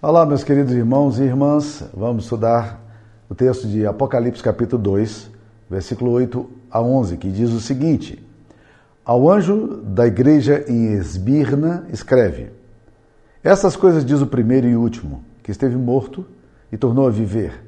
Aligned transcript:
Olá, 0.00 0.24
meus 0.24 0.44
queridos 0.44 0.72
irmãos 0.72 1.18
e 1.18 1.24
irmãs. 1.24 1.82
Vamos 1.92 2.22
estudar 2.22 2.80
o 3.28 3.34
texto 3.34 3.66
de 3.66 3.84
Apocalipse, 3.84 4.40
capítulo 4.40 4.80
2, 4.80 5.28
versículo 5.68 6.12
8 6.12 6.48
a 6.70 6.80
11, 6.80 7.16
que 7.16 7.28
diz 7.28 7.50
o 7.50 7.58
seguinte: 7.58 8.24
Ao 9.04 9.28
anjo 9.28 9.82
da 9.82 10.06
igreja 10.06 10.64
em 10.68 10.92
Esbirna, 10.92 11.84
escreve: 11.92 12.52
Essas 13.42 13.74
coisas 13.74 14.04
diz 14.04 14.20
o 14.20 14.26
primeiro 14.28 14.68
e 14.68 14.76
último, 14.76 15.24
que 15.42 15.50
esteve 15.50 15.74
morto 15.74 16.24
e 16.70 16.76
tornou 16.76 17.08
a 17.08 17.10
viver. 17.10 17.60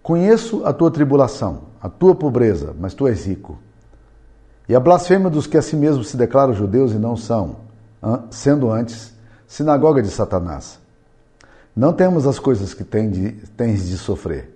Conheço 0.00 0.64
a 0.64 0.72
tua 0.72 0.92
tribulação, 0.92 1.62
a 1.80 1.88
tua 1.88 2.14
pobreza, 2.14 2.72
mas 2.78 2.94
tu 2.94 3.08
és 3.08 3.26
rico. 3.26 3.58
E 4.68 4.76
a 4.76 4.80
blasfêmia 4.80 5.28
dos 5.28 5.48
que 5.48 5.58
a 5.58 5.62
si 5.62 5.74
mesmos 5.74 6.08
se 6.08 6.16
declaram 6.16 6.54
judeus 6.54 6.92
e 6.92 6.98
não 6.98 7.16
são, 7.16 7.56
sendo 8.30 8.70
antes 8.70 9.12
sinagoga 9.44 10.00
de 10.00 10.08
Satanás. 10.08 10.80
Não 11.74 11.92
temos 11.92 12.26
as 12.26 12.38
coisas 12.38 12.74
que 12.74 12.84
de, 12.84 13.32
tens 13.56 13.88
de 13.88 13.96
sofrer. 13.96 14.50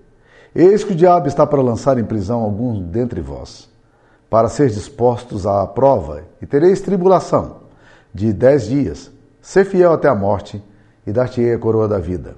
Eis 0.54 0.84
que 0.84 0.92
o 0.92 0.96
diabo 0.96 1.28
está 1.28 1.46
para 1.46 1.62
lançar 1.62 1.98
em 1.98 2.04
prisão 2.04 2.40
alguns 2.40 2.82
dentre 2.86 3.20
vós, 3.20 3.68
para 4.28 4.48
ser 4.48 4.68
dispostos 4.68 5.46
à 5.46 5.66
prova, 5.66 6.24
e 6.40 6.46
tereis 6.46 6.80
tribulação 6.80 7.56
de 8.12 8.32
dez 8.32 8.66
dias. 8.66 9.10
Ser 9.40 9.64
fiel 9.64 9.92
até 9.92 10.08
a 10.08 10.14
morte, 10.14 10.62
e 11.06 11.12
dar-te-ei 11.12 11.54
a 11.54 11.58
coroa 11.58 11.86
da 11.86 11.98
vida. 11.98 12.36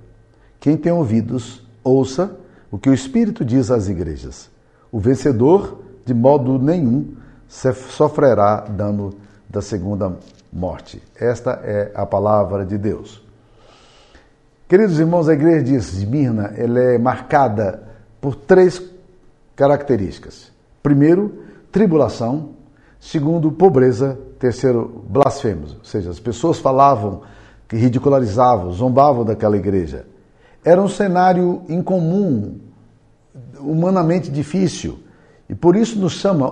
Quem 0.60 0.76
tem 0.76 0.92
ouvidos, 0.92 1.66
ouça 1.82 2.36
o 2.70 2.78
que 2.78 2.90
o 2.90 2.94
Espírito 2.94 3.44
diz 3.44 3.70
às 3.70 3.88
igrejas. 3.88 4.50
O 4.92 4.98
vencedor, 5.00 5.80
de 6.04 6.12
modo 6.12 6.58
nenhum, 6.58 7.14
sofrerá 7.48 8.60
dano 8.60 9.14
da 9.48 9.62
segunda 9.62 10.18
morte. 10.52 11.02
Esta 11.18 11.60
é 11.64 11.90
a 11.94 12.04
palavra 12.04 12.64
de 12.64 12.76
Deus. 12.76 13.26
Queridos 14.68 15.00
irmãos, 15.00 15.30
a 15.30 15.32
igreja 15.32 15.64
de 15.64 15.74
Esmirna 15.76 16.52
ela 16.54 16.78
é 16.78 16.98
marcada 16.98 17.84
por 18.20 18.34
três 18.36 18.82
características. 19.56 20.52
Primeiro, 20.82 21.42
tribulação. 21.72 22.50
Segundo, 23.00 23.50
pobreza. 23.50 24.18
Terceiro, 24.38 25.06
blasfemos. 25.08 25.72
Ou 25.72 25.84
seja, 25.84 26.10
as 26.10 26.20
pessoas 26.20 26.58
falavam, 26.58 27.22
que 27.66 27.76
ridicularizavam, 27.76 28.70
zombavam 28.70 29.24
daquela 29.24 29.56
igreja. 29.56 30.04
Era 30.62 30.82
um 30.82 30.88
cenário 30.88 31.62
incomum, 31.66 32.58
humanamente 33.58 34.30
difícil. 34.30 34.98
E 35.48 35.54
por 35.54 35.76
isso 35.76 35.98
nos 35.98 36.12
chama 36.12 36.46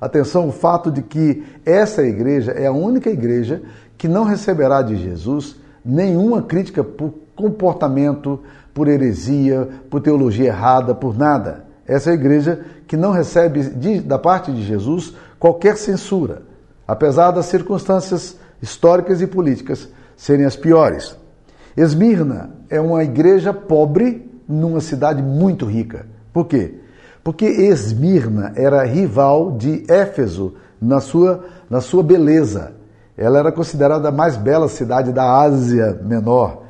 a 0.00 0.06
atenção 0.06 0.48
o 0.48 0.52
fato 0.52 0.90
de 0.90 1.02
que 1.02 1.44
essa 1.66 2.02
igreja 2.02 2.52
é 2.52 2.66
a 2.66 2.72
única 2.72 3.10
igreja 3.10 3.60
que 3.98 4.08
não 4.08 4.24
receberá 4.24 4.80
de 4.80 4.96
Jesus 4.96 5.56
nenhuma 5.84 6.42
crítica 6.42 6.84
por 6.84 7.14
comportamento, 7.34 8.40
por 8.74 8.88
heresia, 8.88 9.68
por 9.88 10.00
teologia 10.00 10.48
errada, 10.48 10.94
por 10.94 11.16
nada. 11.16 11.64
Essa 11.86 12.10
é 12.10 12.12
a 12.12 12.16
igreja 12.16 12.64
que 12.86 12.96
não 12.96 13.10
recebe 13.10 13.62
de, 13.62 14.00
da 14.00 14.18
parte 14.18 14.52
de 14.52 14.62
Jesus 14.62 15.14
qualquer 15.38 15.76
censura, 15.76 16.42
apesar 16.86 17.30
das 17.30 17.46
circunstâncias 17.46 18.36
históricas 18.62 19.20
e 19.22 19.26
políticas 19.26 19.88
serem 20.16 20.44
as 20.44 20.56
piores. 20.56 21.16
Esmirna 21.76 22.50
é 22.68 22.80
uma 22.80 23.02
igreja 23.02 23.54
pobre 23.54 24.30
numa 24.46 24.80
cidade 24.80 25.22
muito 25.22 25.64
rica. 25.64 26.06
Por 26.32 26.46
quê? 26.46 26.74
Porque 27.22 27.46
Esmirna 27.46 28.52
era 28.54 28.84
rival 28.84 29.56
de 29.56 29.84
Éfeso 29.88 30.54
na 30.80 31.00
sua, 31.00 31.44
na 31.68 31.80
sua 31.80 32.02
beleza. 32.02 32.72
Ela 33.20 33.38
era 33.38 33.52
considerada 33.52 34.08
a 34.08 34.10
mais 34.10 34.34
bela 34.34 34.66
cidade 34.66 35.12
da 35.12 35.42
Ásia 35.42 36.00
Menor. 36.02 36.62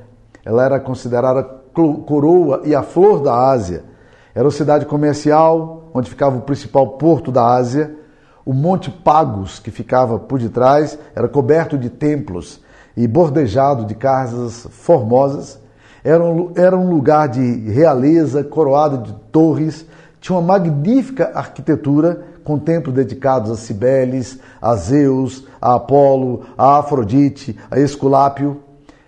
Ela 0.44 0.64
era 0.64 0.80
considerada 0.80 1.44
coroa 1.44 2.62
e 2.64 2.74
a 2.74 2.82
flor 2.82 3.22
da 3.22 3.32
Ásia. 3.32 3.84
Era 4.34 4.46
uma 4.46 4.50
cidade 4.50 4.84
comercial, 4.84 5.88
onde 5.94 6.10
ficava 6.10 6.38
o 6.38 6.40
principal 6.40 6.88
porto 6.98 7.30
da 7.30 7.46
Ásia. 7.46 7.94
O 8.44 8.52
Monte 8.52 8.90
Pagos, 8.90 9.60
que 9.60 9.70
ficava 9.70 10.18
por 10.18 10.40
detrás, 10.40 10.98
era 11.14 11.28
coberto 11.28 11.78
de 11.78 11.88
templos 11.88 12.60
e 12.96 13.06
bordejado 13.06 13.84
de 13.84 13.94
casas 13.94 14.66
formosas. 14.72 15.60
Era 16.02 16.24
um, 16.24 16.52
era 16.56 16.76
um 16.76 16.90
lugar 16.90 17.28
de 17.28 17.70
realeza, 17.70 18.42
coroado 18.42 18.98
de 18.98 19.12
torres. 19.30 19.86
Tinha 20.20 20.38
uma 20.38 20.46
magnífica 20.46 21.32
arquitetura 21.34 22.22
com 22.44 22.58
templos 22.58 22.94
dedicados 22.94 23.50
a 23.50 23.56
Cibeles, 23.56 24.38
a 24.60 24.76
Zeus, 24.76 25.46
a 25.60 25.74
Apolo, 25.76 26.44
a 26.58 26.78
Afrodite, 26.78 27.58
a 27.70 27.78
Esculápio. 27.78 28.60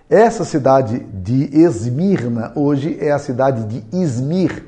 Essa 0.08 0.44
cidade 0.44 1.00
de 1.00 1.50
Esmirna 1.56 2.52
hoje 2.54 2.96
é 3.00 3.10
a 3.12 3.18
cidade 3.18 3.64
de 3.64 3.84
Izmir. 3.96 4.64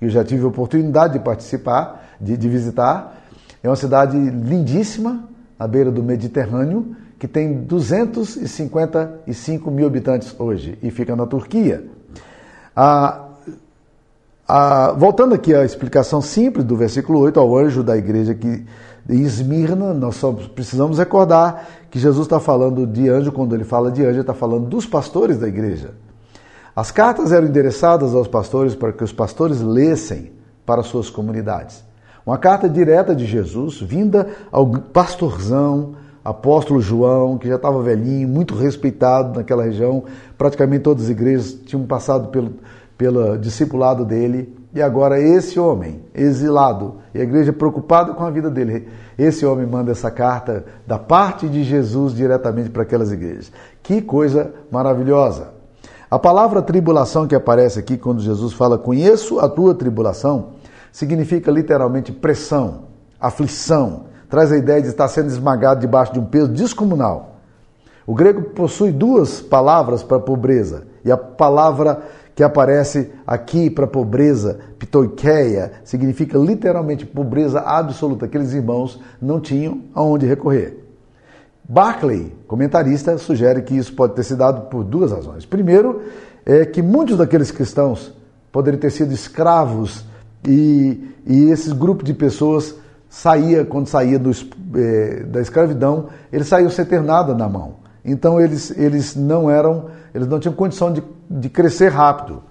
Eu 0.00 0.08
já 0.10 0.24
tive 0.24 0.44
a 0.44 0.48
oportunidade 0.48 1.12
de 1.14 1.20
participar, 1.20 2.16
de, 2.20 2.36
de 2.36 2.48
visitar. 2.48 3.22
É 3.62 3.68
uma 3.68 3.76
cidade 3.76 4.18
lindíssima, 4.18 5.24
à 5.58 5.66
beira 5.66 5.90
do 5.90 6.02
Mediterrâneo, 6.02 6.94
que 7.18 7.26
tem 7.26 7.62
255 7.62 9.70
mil 9.70 9.86
habitantes 9.86 10.38
hoje 10.38 10.78
e 10.82 10.90
fica 10.90 11.16
na 11.16 11.24
Turquia. 11.26 11.86
Ah, 12.74 13.25
ah, 14.48 14.94
voltando 14.96 15.34
aqui 15.34 15.54
à 15.54 15.64
explicação 15.64 16.20
simples 16.20 16.64
do 16.64 16.76
versículo 16.76 17.18
8, 17.20 17.40
ao 17.40 17.56
anjo 17.56 17.82
da 17.82 17.96
igreja 17.96 18.34
que 18.34 18.64
em 19.08 19.22
Esmirna, 19.22 19.94
nós 19.94 20.16
só 20.16 20.32
precisamos 20.32 20.98
recordar 20.98 21.66
que 21.90 21.98
Jesus 21.98 22.26
está 22.26 22.40
falando 22.40 22.86
de 22.86 23.08
anjo, 23.08 23.30
quando 23.30 23.54
ele 23.54 23.64
fala 23.64 23.90
de 23.90 24.04
anjo, 24.04 24.20
está 24.20 24.34
falando 24.34 24.68
dos 24.68 24.84
pastores 24.84 25.38
da 25.38 25.46
igreja. 25.46 25.94
As 26.74 26.90
cartas 26.90 27.32
eram 27.32 27.46
endereçadas 27.46 28.14
aos 28.14 28.28
pastores 28.28 28.74
para 28.74 28.92
que 28.92 29.04
os 29.04 29.12
pastores 29.12 29.60
lessem 29.60 30.32
para 30.64 30.82
suas 30.82 31.08
comunidades. 31.08 31.84
Uma 32.26 32.36
carta 32.36 32.68
direta 32.68 33.14
de 33.14 33.24
Jesus, 33.24 33.80
vinda 33.80 34.28
ao 34.50 34.68
pastorzão, 34.68 35.94
apóstolo 36.24 36.80
João, 36.80 37.38
que 37.38 37.48
já 37.48 37.54
estava 37.54 37.80
velhinho, 37.80 38.28
muito 38.28 38.54
respeitado 38.54 39.38
naquela 39.38 39.62
região. 39.62 40.02
Praticamente 40.36 40.82
todas 40.82 41.04
as 41.04 41.10
igrejas 41.10 41.52
tinham 41.64 41.86
passado 41.86 42.28
pelo, 42.28 42.54
pelo 42.96 43.36
discipulado 43.36 44.04
dele. 44.04 44.54
E 44.74 44.82
agora 44.82 45.18
esse 45.18 45.58
homem, 45.58 46.02
exilado, 46.14 46.96
e 47.14 47.20
a 47.20 47.22
igreja 47.22 47.52
preocupada 47.52 48.12
com 48.12 48.24
a 48.24 48.30
vida 48.30 48.50
dele, 48.50 48.88
esse 49.18 49.46
homem 49.46 49.66
manda 49.66 49.90
essa 49.90 50.10
carta 50.10 50.64
da 50.86 50.98
parte 50.98 51.48
de 51.48 51.64
Jesus 51.64 52.14
diretamente 52.14 52.68
para 52.68 52.82
aquelas 52.82 53.10
igrejas. 53.10 53.50
Que 53.82 54.02
coisa 54.02 54.52
maravilhosa! 54.70 55.54
A 56.10 56.18
palavra 56.18 56.62
tribulação 56.62 57.26
que 57.26 57.34
aparece 57.34 57.78
aqui 57.78 57.96
quando 57.96 58.20
Jesus 58.20 58.52
fala 58.52 58.78
conheço 58.78 59.40
a 59.40 59.48
tua 59.48 59.74
tribulação, 59.74 60.50
significa 60.92 61.50
literalmente 61.50 62.12
pressão, 62.12 62.84
aflição, 63.20 64.04
traz 64.28 64.52
a 64.52 64.56
ideia 64.56 64.80
de 64.80 64.88
estar 64.88 65.08
sendo 65.08 65.28
esmagado 65.28 65.80
debaixo 65.80 66.12
de 66.12 66.20
um 66.20 66.24
peso 66.24 66.48
descomunal. 66.48 67.36
O 68.06 68.14
grego 68.14 68.50
possui 68.50 68.92
duas 68.92 69.40
palavras 69.40 70.02
para 70.02 70.20
pobreza, 70.20 70.84
e 71.04 71.10
a 71.10 71.16
palavra 71.16 72.02
que 72.36 72.44
aparece 72.44 73.10
aqui 73.26 73.70
para 73.70 73.86
pobreza, 73.86 74.58
pitoikeia, 74.78 75.72
significa 75.82 76.36
literalmente 76.36 77.06
pobreza 77.06 77.60
absoluta. 77.60 78.26
Aqueles 78.26 78.52
irmãos 78.52 79.00
não 79.20 79.40
tinham 79.40 79.80
aonde 79.94 80.26
recorrer. 80.26 80.84
Barclay, 81.66 82.30
comentarista, 82.46 83.16
sugere 83.16 83.62
que 83.62 83.74
isso 83.74 83.94
pode 83.94 84.14
ter 84.14 84.22
sido 84.22 84.36
dado 84.36 84.68
por 84.68 84.84
duas 84.84 85.12
razões. 85.12 85.46
Primeiro, 85.46 86.02
é 86.44 86.66
que 86.66 86.82
muitos 86.82 87.16
daqueles 87.16 87.50
cristãos 87.50 88.12
poderiam 88.52 88.80
ter 88.80 88.90
sido 88.90 89.14
escravos 89.14 90.04
e, 90.46 91.14
e 91.26 91.50
esse 91.50 91.72
grupo 91.72 92.04
de 92.04 92.12
pessoas 92.12 92.74
saía, 93.08 93.64
quando 93.64 93.86
saía 93.86 94.18
do, 94.18 94.30
é, 94.74 95.22
da 95.22 95.40
escravidão, 95.40 96.08
eles 96.30 96.48
saíam 96.48 96.68
sem 96.68 96.84
ter 96.84 97.00
nada 97.00 97.34
na 97.34 97.48
mão. 97.48 97.76
Então 98.04 98.38
eles, 98.38 98.76
eles 98.76 99.16
não 99.16 99.50
eram, 99.50 99.86
eles 100.14 100.28
não 100.28 100.38
tinham 100.38 100.54
condição 100.54 100.92
de, 100.92 101.02
de 101.28 101.48
crescer 101.48 101.88
rápido. 101.88 102.42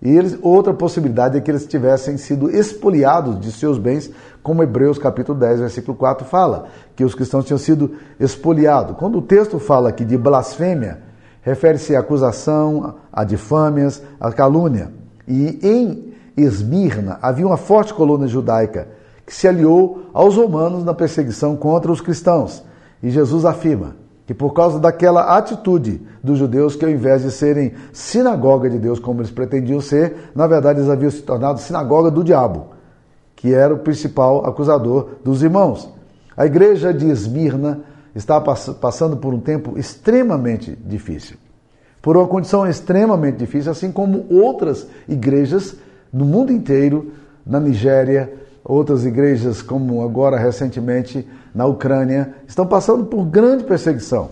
E 0.00 0.10
eles, 0.10 0.36
outra 0.42 0.74
possibilidade 0.74 1.38
é 1.38 1.40
que 1.40 1.50
eles 1.50 1.66
tivessem 1.66 2.16
sido 2.16 2.50
expoliados 2.50 3.38
de 3.38 3.52
seus 3.52 3.78
bens, 3.78 4.10
como 4.42 4.62
Hebreus 4.62 4.98
capítulo 4.98 5.38
10, 5.38 5.60
versículo 5.60 5.96
4 5.96 6.26
fala, 6.26 6.66
que 6.96 7.04
os 7.04 7.14
cristãos 7.14 7.44
tinham 7.44 7.58
sido 7.58 7.92
expoliados. 8.18 8.96
Quando 8.96 9.18
o 9.18 9.22
texto 9.22 9.60
fala 9.60 9.90
aqui 9.90 10.04
de 10.04 10.18
blasfêmia, 10.18 10.98
refere-se 11.40 11.94
à 11.94 12.00
acusação, 12.00 12.96
a 13.12 13.22
difâmias, 13.22 14.02
a 14.18 14.32
calúnia. 14.32 14.90
E 15.28 15.60
em 15.62 16.12
Esmirna 16.36 17.18
havia 17.22 17.46
uma 17.46 17.56
forte 17.56 17.94
coluna 17.94 18.26
judaica 18.26 18.88
que 19.24 19.34
se 19.34 19.46
aliou 19.46 20.06
aos 20.12 20.36
romanos 20.36 20.84
na 20.84 20.94
perseguição 20.94 21.56
contra 21.56 21.92
os 21.92 22.00
cristãos. 22.00 22.64
E 23.00 23.08
Jesus 23.10 23.44
afirma: 23.44 23.96
que 24.26 24.32
por 24.32 24.52
causa 24.52 24.78
daquela 24.78 25.36
atitude 25.36 26.00
dos 26.22 26.38
judeus, 26.38 26.76
que 26.76 26.84
ao 26.84 26.90
invés 26.90 27.22
de 27.22 27.30
serem 27.30 27.72
sinagoga 27.92 28.70
de 28.70 28.78
Deus 28.78 28.98
como 28.98 29.20
eles 29.20 29.30
pretendiam 29.30 29.80
ser, 29.80 30.30
na 30.34 30.46
verdade 30.46 30.78
eles 30.78 30.90
haviam 30.90 31.10
se 31.10 31.22
tornado 31.22 31.58
sinagoga 31.58 32.10
do 32.10 32.22
diabo, 32.22 32.68
que 33.34 33.52
era 33.52 33.74
o 33.74 33.78
principal 33.78 34.46
acusador 34.46 35.16
dos 35.24 35.42
irmãos. 35.42 35.92
A 36.36 36.46
igreja 36.46 36.94
de 36.94 37.10
Esmirna 37.10 37.80
está 38.14 38.40
passando 38.40 39.16
por 39.16 39.34
um 39.34 39.40
tempo 39.40 39.78
extremamente 39.78 40.76
difícil. 40.76 41.36
por 42.02 42.16
uma 42.16 42.26
condição 42.26 42.66
extremamente 42.66 43.38
difícil, 43.38 43.70
assim 43.70 43.92
como 43.92 44.26
outras 44.28 44.88
igrejas 45.08 45.76
no 46.12 46.24
mundo 46.24 46.52
inteiro, 46.52 47.12
na 47.46 47.60
Nigéria, 47.60 48.32
outras 48.64 49.04
igrejas, 49.04 49.62
como 49.62 50.02
agora 50.02 50.36
recentemente 50.36 51.26
na 51.54 51.66
Ucrânia, 51.66 52.34
estão 52.46 52.66
passando 52.66 53.04
por 53.04 53.24
grande 53.24 53.64
perseguição. 53.64 54.30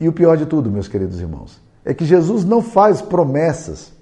E 0.00 0.08
o 0.08 0.12
pior 0.12 0.36
de 0.36 0.46
tudo, 0.46 0.70
meus 0.70 0.88
queridos 0.88 1.20
irmãos, 1.20 1.60
é 1.84 1.94
que 1.94 2.04
Jesus 2.04 2.44
não 2.44 2.60
faz 2.60 3.00
promessas 3.00 3.92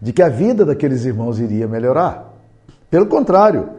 de 0.00 0.12
que 0.12 0.22
a 0.22 0.28
vida 0.28 0.64
daqueles 0.64 1.04
irmãos 1.04 1.38
iria 1.38 1.66
melhorar. 1.66 2.32
Pelo 2.90 3.06
contrário, 3.06 3.70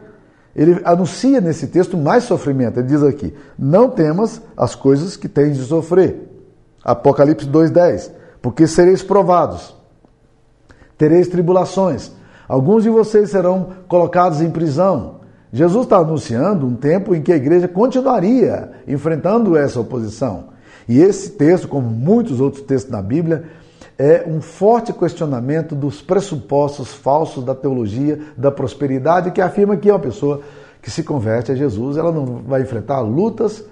ele 0.54 0.80
anuncia 0.84 1.40
nesse 1.40 1.66
texto 1.66 1.96
mais 1.96 2.24
sofrimento. 2.24 2.78
Ele 2.78 2.88
diz 2.88 3.02
aqui: 3.02 3.34
Não 3.58 3.90
temas 3.90 4.40
as 4.56 4.74
coisas 4.74 5.16
que 5.16 5.28
tens 5.28 5.56
de 5.56 5.64
sofrer. 5.64 6.30
Apocalipse 6.82 7.46
2,10. 7.46 8.10
Porque 8.40 8.66
sereis 8.66 9.02
provados, 9.02 9.74
tereis 10.98 11.28
tribulações, 11.28 12.12
alguns 12.46 12.82
de 12.82 12.90
vocês 12.90 13.30
serão 13.30 13.70
colocados 13.88 14.40
em 14.40 14.50
prisão. 14.50 15.20
Jesus 15.54 15.84
está 15.84 15.98
anunciando 15.98 16.66
um 16.66 16.74
tempo 16.74 17.14
em 17.14 17.22
que 17.22 17.32
a 17.32 17.36
igreja 17.36 17.68
continuaria 17.68 18.72
enfrentando 18.88 19.56
essa 19.56 19.78
oposição. 19.78 20.48
E 20.88 20.98
esse 20.98 21.30
texto, 21.30 21.68
como 21.68 21.88
muitos 21.88 22.40
outros 22.40 22.64
textos 22.64 22.90
na 22.90 23.00
Bíblia, 23.00 23.44
é 23.96 24.24
um 24.26 24.40
forte 24.40 24.92
questionamento 24.92 25.76
dos 25.76 26.02
pressupostos 26.02 26.92
falsos 26.92 27.44
da 27.44 27.54
teologia 27.54 28.18
da 28.36 28.50
prosperidade, 28.50 29.30
que 29.30 29.40
afirma 29.40 29.76
que 29.76 29.88
uma 29.88 30.00
pessoa 30.00 30.40
que 30.82 30.90
se 30.90 31.04
converte 31.04 31.52
a 31.52 31.54
Jesus, 31.54 31.96
ela 31.96 32.10
não 32.10 32.42
vai 32.42 32.62
enfrentar 32.62 32.98
lutas, 32.98 33.64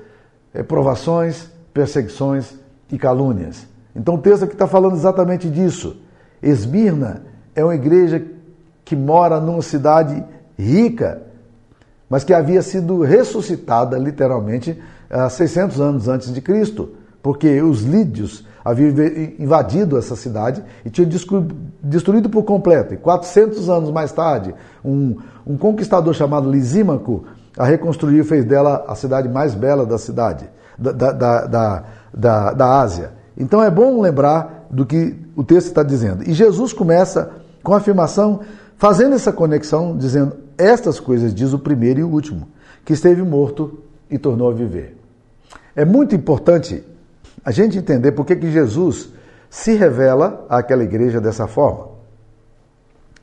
eh, 0.55 0.62
provações, 0.62 1.50
perseguições 1.75 2.55
e 2.93 2.96
calúnias. 2.96 3.67
Então 3.96 4.14
o 4.14 4.19
texto 4.19 4.44
aqui 4.44 4.52
está 4.52 4.69
falando 4.69 4.94
exatamente 4.94 5.50
disso. 5.50 5.96
Esmirna 6.40 7.25
é 7.56 7.64
uma 7.64 7.75
igreja 7.75 8.25
que 8.85 8.94
mora 8.94 9.40
numa 9.40 9.62
cidade 9.62 10.25
rica, 10.56 11.31
mas 12.12 12.25
que 12.25 12.35
havia 12.35 12.61
sido 12.61 13.00
ressuscitada 13.00 13.97
literalmente 13.97 14.79
há 15.09 15.31
600 15.31 15.81
anos 15.81 16.09
antes 16.09 16.31
de 16.31 16.43
Cristo, 16.43 16.91
porque 17.23 17.62
os 17.62 17.81
lídios 17.85 18.47
haviam 18.62 18.94
invadido 19.38 19.97
essa 19.97 20.14
cidade 20.14 20.62
e 20.85 20.91
tinham 20.91 21.09
destruído 21.82 22.29
por 22.29 22.43
completo. 22.43 22.93
E 22.93 22.99
400 22.99 23.70
anos 23.70 23.91
mais 23.91 24.12
tarde, 24.12 24.55
um, 24.85 25.17
um 25.47 25.56
conquistador 25.56 26.12
chamado 26.12 26.50
Lisímaco 26.50 27.25
a 27.56 27.64
reconstruiu 27.64 28.20
e 28.20 28.26
fez 28.26 28.44
dela 28.44 28.85
a 28.87 28.94
cidade 28.94 29.26
mais 29.26 29.55
bela 29.55 29.87
da 29.87 29.97
cidade, 29.97 30.44
da, 30.79 30.93
da, 30.93 31.12
da, 31.47 31.85
da, 32.12 32.53
da 32.53 32.81
Ásia. 32.82 33.12
Então 33.38 33.64
é 33.64 33.70
bom 33.70 34.03
lembrar 34.03 34.67
do 34.70 34.85
que 34.85 35.17
o 35.35 35.43
texto 35.43 35.69
está 35.69 35.82
dizendo. 35.82 36.29
E 36.29 36.35
Jesus 36.35 36.75
começa 36.75 37.31
com 37.62 37.73
a 37.73 37.79
afirmação, 37.79 38.41
fazendo 38.76 39.14
essa 39.14 39.32
conexão, 39.32 39.97
dizendo: 39.97 40.43
Estas 40.56 41.00
coisas 41.00 41.34
diz 41.34 41.52
o 41.52 41.58
primeiro 41.58 42.00
e 42.00 42.04
o 42.04 42.08
último, 42.08 42.49
que 42.84 42.93
esteve 42.93 43.22
morto 43.22 43.81
e 44.10 44.19
tornou 44.19 44.50
a 44.50 44.52
viver. 44.52 44.96
É 45.75 45.84
muito 45.84 46.14
importante 46.14 46.84
a 47.44 47.50
gente 47.50 47.78
entender 47.78 48.12
por 48.12 48.25
que, 48.26 48.37
que 48.37 48.50
Jesus 48.50 49.08
se 49.49 49.75
revela 49.75 50.46
àquela 50.49 50.82
igreja 50.82 51.20
dessa 51.20 51.46
forma. 51.46 51.88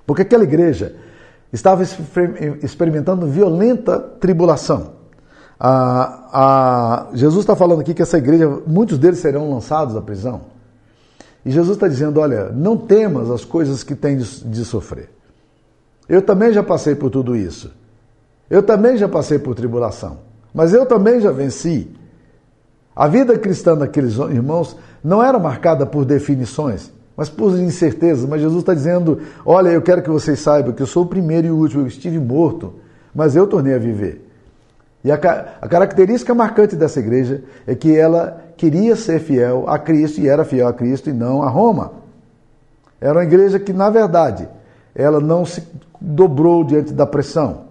Porque 0.05 0.23
aquela 0.23 0.43
igreja 0.43 0.95
estava 1.51 1.83
experimentando 2.61 3.27
violenta 3.27 3.99
tribulação. 3.99 4.93
Jesus 7.13 7.43
está 7.43 7.55
falando 7.55 7.81
aqui 7.81 7.93
que 7.93 8.01
essa 8.01 8.17
igreja, 8.17 8.47
muitos 8.65 8.97
deles 8.97 9.19
serão 9.19 9.51
lançados 9.51 9.95
à 9.95 10.01
prisão. 10.01 10.41
E 11.45 11.51
Jesus 11.51 11.77
está 11.77 11.87
dizendo: 11.87 12.19
olha, 12.19 12.49
não 12.49 12.77
temas 12.77 13.29
as 13.29 13.45
coisas 13.45 13.83
que 13.83 13.95
tem 13.95 14.17
de, 14.17 14.43
de 14.45 14.65
sofrer. 14.65 15.09
Eu 16.09 16.23
também 16.23 16.51
já 16.51 16.63
passei 16.63 16.95
por 16.95 17.11
tudo 17.11 17.35
isso. 17.35 17.71
Eu 18.49 18.63
também 18.63 18.97
já 18.97 19.07
passei 19.07 19.37
por 19.37 19.53
tribulação. 19.53 20.17
Mas 20.51 20.73
eu 20.73 20.85
também 20.85 21.21
já 21.21 21.31
venci. 21.31 21.87
A 22.95 23.07
vida 23.07 23.37
cristã 23.37 23.77
daqueles 23.77 24.17
irmãos 24.17 24.75
não 25.03 25.23
era 25.23 25.37
marcada 25.37 25.85
por 25.85 26.03
definições, 26.03 26.91
mas 27.15 27.29
por 27.29 27.57
incertezas. 27.59 28.27
Mas 28.27 28.41
Jesus 28.41 28.61
está 28.61 28.73
dizendo: 28.73 29.21
olha, 29.45 29.69
eu 29.69 29.81
quero 29.83 30.01
que 30.01 30.09
vocês 30.09 30.39
saibam 30.39 30.73
que 30.73 30.81
eu 30.81 30.87
sou 30.87 31.03
o 31.03 31.07
primeiro 31.07 31.47
e 31.47 31.51
o 31.51 31.55
último, 31.55 31.83
eu 31.83 31.87
estive 31.87 32.19
morto, 32.19 32.73
mas 33.13 33.35
eu 33.35 33.45
tornei 33.45 33.75
a 33.75 33.79
viver. 33.79 34.25
E 35.03 35.11
a, 35.11 35.15
a 35.15 35.67
característica 35.67 36.33
marcante 36.33 36.75
dessa 36.75 36.99
igreja 36.99 37.43
é 37.65 37.73
que 37.73 37.95
ela 37.95 38.43
queria 38.57 38.95
ser 38.95 39.19
fiel 39.19 39.63
a 39.67 39.79
Cristo 39.79 40.19
e 40.19 40.27
era 40.27 40.43
fiel 40.43 40.67
a 40.67 40.73
Cristo 40.73 41.09
e 41.09 41.13
não 41.13 41.41
a 41.43 41.49
Roma. 41.49 41.93
Era 42.99 43.19
uma 43.19 43.23
igreja 43.23 43.59
que, 43.59 43.71
na 43.71 43.89
verdade, 43.89 44.49
ela 44.99 45.21
não 45.21 45.45
se 45.45 45.63
dobrou 46.01 46.61
diante 46.61 46.91
da 46.91 47.05
pressão. 47.05 47.69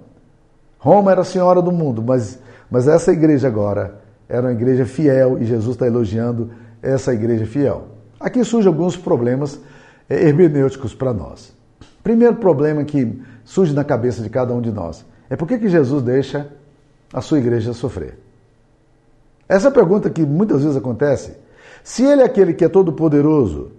Roma 0.79 1.11
era 1.11 1.21
a 1.21 1.25
senhora 1.25 1.61
do 1.61 1.71
mundo, 1.71 2.03
mas, 2.03 2.39
mas 2.71 2.89
essa 2.89 3.13
igreja 3.13 3.49
agora 3.49 4.01
era 4.27 4.47
uma 4.47 4.53
igreja 4.53 4.87
fiel 4.87 5.39
e 5.39 5.45
Jesus 5.45 5.77
está 5.77 5.87
elogiando 5.87 6.51
essa 6.83 7.13
igreja 7.13 7.45
fiel. 7.45 7.89
Aqui 8.19 8.43
surgem 8.43 8.69
alguns 8.69 8.97
problemas 8.97 9.61
é, 10.09 10.27
hermenêuticos 10.27 10.95
para 10.95 11.13
nós. 11.13 11.53
Primeiro 12.03 12.37
problema 12.37 12.83
que 12.83 13.21
surge 13.45 13.75
na 13.75 13.85
cabeça 13.85 14.23
de 14.23 14.31
cada 14.31 14.55
um 14.55 14.63
de 14.63 14.71
nós 14.71 15.05
é 15.29 15.37
por 15.37 15.47
que, 15.47 15.59
que 15.59 15.69
Jesus 15.69 16.03
deixa 16.03 16.49
a 17.13 17.21
sua 17.21 17.39
igreja 17.39 17.75
sofrer? 17.75 18.19
Essa 19.47 19.71
pergunta 19.71 20.09
que 20.09 20.25
muitas 20.25 20.63
vezes 20.63 20.79
acontece. 20.79 21.37
Se 21.85 22.05
ele 22.05 22.23
é 22.23 22.25
aquele 22.25 22.55
que 22.55 22.65
é 22.65 22.69
todo 22.71 22.91
poderoso, 22.91 23.73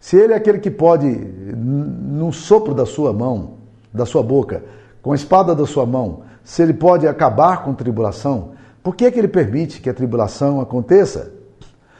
se 0.00 0.16
ele 0.16 0.32
é 0.32 0.36
aquele 0.36 0.58
que 0.58 0.70
pode, 0.70 1.08
num 1.08 2.30
sopro 2.32 2.74
da 2.74 2.86
sua 2.86 3.12
mão, 3.12 3.54
da 3.92 4.06
sua 4.06 4.22
boca, 4.22 4.62
com 5.02 5.12
a 5.12 5.14
espada 5.14 5.54
da 5.54 5.66
sua 5.66 5.84
mão, 5.84 6.22
se 6.44 6.62
ele 6.62 6.72
pode 6.72 7.06
acabar 7.06 7.64
com 7.64 7.74
tribulação, 7.74 8.52
por 8.82 8.94
que, 8.94 9.04
é 9.04 9.10
que 9.10 9.18
ele 9.18 9.28
permite 9.28 9.80
que 9.80 9.90
a 9.90 9.94
tribulação 9.94 10.60
aconteça? 10.60 11.32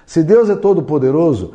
Se 0.07 0.23
Deus 0.23 0.49
é 0.49 0.57
todo 0.57 0.83
poderoso 0.83 1.53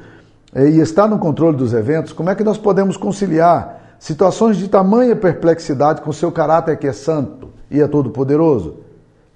eh, 0.54 0.70
e 0.70 0.80
está 0.80 1.08
no 1.08 1.18
controle 1.18 1.58
dos 1.58 1.74
eventos, 1.74 2.14
como 2.14 2.30
é 2.30 2.36
que 2.36 2.44
nós 2.44 2.58
podemos 2.58 2.98
conciliar 2.98 3.96
situações 3.98 4.58
de 4.58 4.68
tamanha 4.68 5.16
perplexidade 5.16 6.02
com 6.02 6.12
seu 6.12 6.32
caráter 6.32 6.78
que 6.78 6.88
é 6.88 6.94
santo 6.94 7.50
e 7.72 7.82
é 7.82 7.88
todo 7.88 8.12
poderoso? 8.12 8.78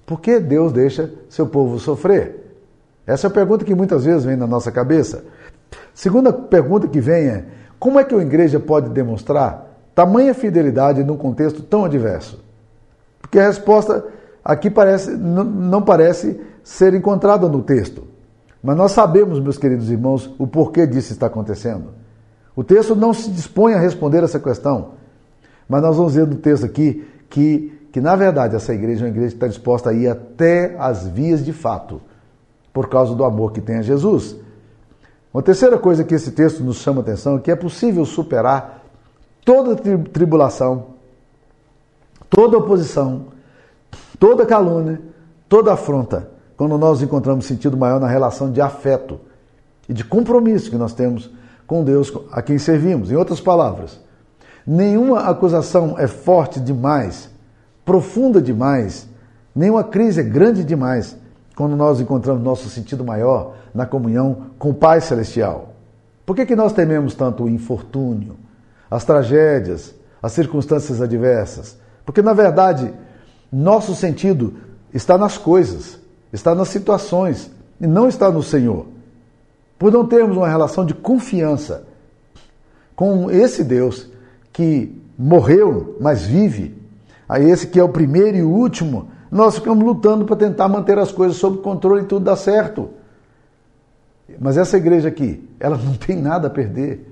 Por 0.06 0.20
que 0.20 0.38
Deus 0.38 0.72
deixa 0.72 1.12
seu 1.28 1.46
povo 1.46 1.78
sofrer? 1.78 2.48
Essa 3.06 3.26
é 3.26 3.28
a 3.28 3.32
pergunta 3.32 3.64
que 3.64 3.74
muitas 3.74 4.04
vezes 4.04 4.24
vem 4.24 4.36
na 4.36 4.46
nossa 4.46 4.70
cabeça. 4.70 5.24
Segunda 5.94 6.32
pergunta 6.32 6.88
que 6.88 7.00
vem 7.00 7.26
é: 7.26 7.44
como 7.78 7.98
é 7.98 8.04
que 8.04 8.14
a 8.14 8.18
igreja 8.18 8.58
pode 8.60 8.90
demonstrar 8.90 9.66
tamanha 9.94 10.32
fidelidade 10.34 11.02
num 11.02 11.16
contexto 11.16 11.62
tão 11.62 11.84
adverso? 11.84 12.44
Porque 13.20 13.38
a 13.38 13.46
resposta 13.46 14.04
aqui 14.44 14.70
parece, 14.70 15.10
não 15.10 15.82
parece 15.82 16.40
ser 16.62 16.94
encontrada 16.94 17.48
no 17.48 17.62
texto. 17.62 18.06
Mas 18.62 18.76
nós 18.76 18.92
sabemos, 18.92 19.40
meus 19.40 19.58
queridos 19.58 19.90
irmãos, 19.90 20.34
o 20.38 20.46
porquê 20.46 20.86
disso 20.86 21.12
está 21.12 21.26
acontecendo. 21.26 21.90
O 22.56 22.64
texto 22.64 22.96
não 22.96 23.12
se 23.12 23.30
dispõe 23.30 23.74
a 23.74 23.78
responder 23.78 24.22
essa 24.22 24.40
questão. 24.40 24.92
Mas 25.68 25.82
nós 25.82 25.96
vamos 25.96 26.14
ver 26.14 26.26
no 26.26 26.36
texto 26.36 26.64
aqui 26.64 27.06
que 27.28 27.78
que 27.92 28.00
na 28.00 28.14
verdade 28.14 28.54
essa 28.54 28.74
igreja 28.74 29.04
é 29.04 29.04
uma 29.04 29.10
igreja 29.10 29.30
que 29.30 29.36
está 29.36 29.48
disposta 29.48 29.90
a 29.90 29.92
ir 29.92 30.08
até 30.08 30.76
as 30.78 31.06
vias 31.06 31.44
de 31.44 31.52
fato, 31.52 32.00
por 32.72 32.88
causa 32.88 33.14
do 33.14 33.24
amor 33.24 33.52
que 33.52 33.60
tem 33.60 33.76
a 33.76 33.82
Jesus. 33.82 34.36
Uma 35.38 35.42
terceira 35.44 35.78
coisa 35.78 36.02
que 36.02 36.16
esse 36.16 36.32
texto 36.32 36.64
nos 36.64 36.78
chama 36.78 36.98
a 36.98 37.02
atenção 37.02 37.36
é 37.36 37.38
que 37.38 37.48
é 37.48 37.54
possível 37.54 38.04
superar 38.04 38.82
toda 39.44 39.76
tribulação, 39.76 40.86
toda 42.28 42.58
oposição, 42.58 43.26
toda 44.18 44.44
calúnia, 44.44 45.00
toda 45.48 45.72
afronta, 45.72 46.28
quando 46.56 46.76
nós 46.76 47.02
encontramos 47.02 47.46
sentido 47.46 47.76
maior 47.76 48.00
na 48.00 48.08
relação 48.08 48.50
de 48.50 48.60
afeto 48.60 49.20
e 49.88 49.92
de 49.92 50.02
compromisso 50.02 50.70
que 50.70 50.76
nós 50.76 50.92
temos 50.92 51.30
com 51.68 51.84
Deus 51.84 52.12
a 52.32 52.42
quem 52.42 52.58
servimos. 52.58 53.12
Em 53.12 53.14
outras 53.14 53.40
palavras, 53.40 54.00
nenhuma 54.66 55.20
acusação 55.20 55.94
é 55.96 56.08
forte 56.08 56.58
demais 56.58 57.30
profunda 57.84 58.42
demais, 58.42 59.08
nenhuma 59.54 59.84
crise 59.84 60.18
é 60.18 60.24
grande 60.24 60.64
demais 60.64 61.16
quando 61.58 61.74
nós 61.74 62.00
encontramos 62.00 62.40
nosso 62.40 62.70
sentido 62.70 63.04
maior 63.04 63.56
na 63.74 63.84
comunhão 63.84 64.52
com 64.60 64.70
o 64.70 64.74
Pai 64.74 65.00
Celestial. 65.00 65.74
Por 66.24 66.36
que, 66.36 66.46
que 66.46 66.54
nós 66.54 66.72
tememos 66.72 67.14
tanto 67.14 67.42
o 67.42 67.48
infortúnio, 67.48 68.36
as 68.88 69.04
tragédias, 69.04 69.92
as 70.22 70.30
circunstâncias 70.30 71.02
adversas? 71.02 71.76
Porque, 72.06 72.22
na 72.22 72.32
verdade, 72.32 72.94
nosso 73.50 73.92
sentido 73.96 74.54
está 74.94 75.18
nas 75.18 75.36
coisas, 75.36 75.98
está 76.32 76.54
nas 76.54 76.68
situações 76.68 77.50
e 77.80 77.88
não 77.88 78.06
está 78.06 78.30
no 78.30 78.40
Senhor. 78.40 78.86
Por 79.76 79.90
não 79.90 80.06
termos 80.06 80.36
uma 80.36 80.48
relação 80.48 80.86
de 80.86 80.94
confiança 80.94 81.88
com 82.94 83.32
esse 83.32 83.64
Deus 83.64 84.08
que 84.52 84.96
morreu, 85.18 85.96
mas 86.00 86.22
vive, 86.22 86.80
a 87.28 87.40
esse 87.40 87.66
que 87.66 87.80
é 87.80 87.82
o 87.82 87.88
primeiro 87.88 88.36
e 88.36 88.42
o 88.44 88.48
último, 88.48 89.08
nós 89.30 89.56
ficamos 89.56 89.84
lutando 89.84 90.24
para 90.24 90.36
tentar 90.36 90.68
manter 90.68 90.98
as 90.98 91.12
coisas 91.12 91.36
sob 91.36 91.58
controle 91.58 92.02
e 92.02 92.06
tudo 92.06 92.24
dá 92.24 92.36
certo. 92.36 92.90
Mas 94.40 94.56
essa 94.56 94.76
igreja 94.76 95.08
aqui, 95.08 95.48
ela 95.58 95.76
não 95.76 95.94
tem 95.94 96.16
nada 96.16 96.48
a 96.48 96.50
perder. 96.50 97.06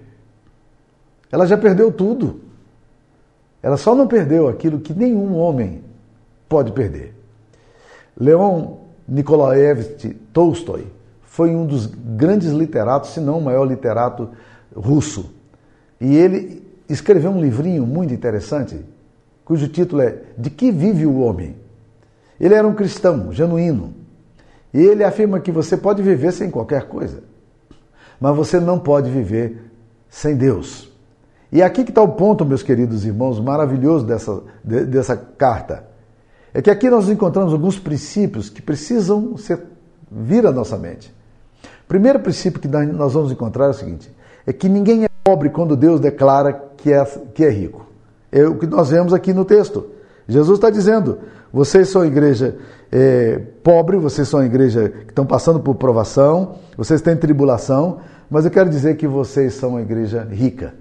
Ela 1.30 1.46
já 1.46 1.56
perdeu 1.56 1.92
tudo. 1.92 2.40
Ela 3.62 3.76
só 3.76 3.94
não 3.94 4.06
perdeu 4.06 4.48
aquilo 4.48 4.80
que 4.80 4.94
nenhum 4.94 5.36
homem 5.36 5.82
pode 6.48 6.72
perder. 6.72 7.14
Leon 8.18 8.76
Nikolaevich 9.08 10.08
Tolstói 10.32 10.86
foi 11.22 11.54
um 11.54 11.66
dos 11.66 11.86
grandes 11.86 12.50
literatos, 12.52 13.10
se 13.10 13.20
não 13.20 13.38
o 13.38 13.42
maior 13.42 13.64
literato 13.64 14.30
russo. 14.74 15.30
E 16.00 16.16
ele 16.16 16.66
escreveu 16.88 17.30
um 17.30 17.40
livrinho 17.40 17.86
muito 17.86 18.14
interessante, 18.14 18.78
cujo 19.44 19.68
título 19.68 20.02
é 20.02 20.22
De 20.38 20.48
que 20.48 20.70
vive 20.70 21.04
o 21.04 21.18
homem? 21.18 21.65
Ele 22.40 22.54
era 22.54 22.66
um 22.66 22.74
cristão 22.74 23.32
genuíno. 23.32 23.94
E 24.72 24.80
ele 24.80 25.04
afirma 25.04 25.40
que 25.40 25.50
você 25.50 25.76
pode 25.76 26.02
viver 26.02 26.32
sem 26.32 26.50
qualquer 26.50 26.88
coisa, 26.88 27.22
mas 28.20 28.36
você 28.36 28.60
não 28.60 28.78
pode 28.78 29.10
viver 29.10 29.70
sem 30.10 30.36
Deus. 30.36 30.92
E 31.50 31.62
aqui 31.62 31.84
que 31.84 31.90
está 31.90 32.02
o 32.02 32.08
ponto, 32.08 32.44
meus 32.44 32.62
queridos 32.62 33.04
irmãos, 33.04 33.40
maravilhoso 33.40 34.04
dessa, 34.04 34.42
dessa 34.62 35.16
carta. 35.16 35.84
É 36.52 36.60
que 36.60 36.70
aqui 36.70 36.90
nós 36.90 37.08
encontramos 37.08 37.52
alguns 37.52 37.78
princípios 37.78 38.50
que 38.50 38.60
precisam 38.60 39.36
ser, 39.36 39.62
vir 40.10 40.46
à 40.46 40.52
nossa 40.52 40.76
mente. 40.76 41.14
O 41.84 41.88
primeiro 41.88 42.18
princípio 42.20 42.60
que 42.60 42.68
nós 42.68 43.12
vamos 43.12 43.30
encontrar 43.30 43.66
é 43.66 43.70
o 43.70 43.74
seguinte: 43.74 44.10
é 44.46 44.52
que 44.52 44.68
ninguém 44.68 45.04
é 45.04 45.08
pobre 45.24 45.50
quando 45.50 45.76
Deus 45.76 46.00
declara 46.00 46.52
que 46.76 46.92
é, 46.92 47.04
que 47.34 47.44
é 47.44 47.50
rico. 47.50 47.86
É 48.30 48.44
o 48.44 48.56
que 48.58 48.66
nós 48.66 48.90
vemos 48.90 49.14
aqui 49.14 49.32
no 49.32 49.44
texto. 49.44 49.86
Jesus 50.28 50.58
está 50.58 50.68
dizendo: 50.68 51.18
vocês 51.52 51.88
são 51.88 52.04
igreja 52.04 52.56
é, 52.90 53.40
pobre, 53.62 53.96
vocês 53.96 54.28
são 54.28 54.44
igreja 54.44 54.88
que 54.88 55.10
estão 55.10 55.26
passando 55.26 55.60
por 55.60 55.74
provação, 55.74 56.56
vocês 56.76 57.00
têm 57.00 57.16
tribulação, 57.16 57.98
mas 58.30 58.44
eu 58.44 58.50
quero 58.50 58.68
dizer 58.68 58.96
que 58.96 59.06
vocês 59.06 59.54
são 59.54 59.70
uma 59.70 59.82
igreja 59.82 60.26
rica. 60.30 60.74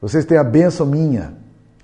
Vocês 0.00 0.24
têm 0.24 0.38
a 0.38 0.44
bênção 0.44 0.86
minha. 0.86 1.34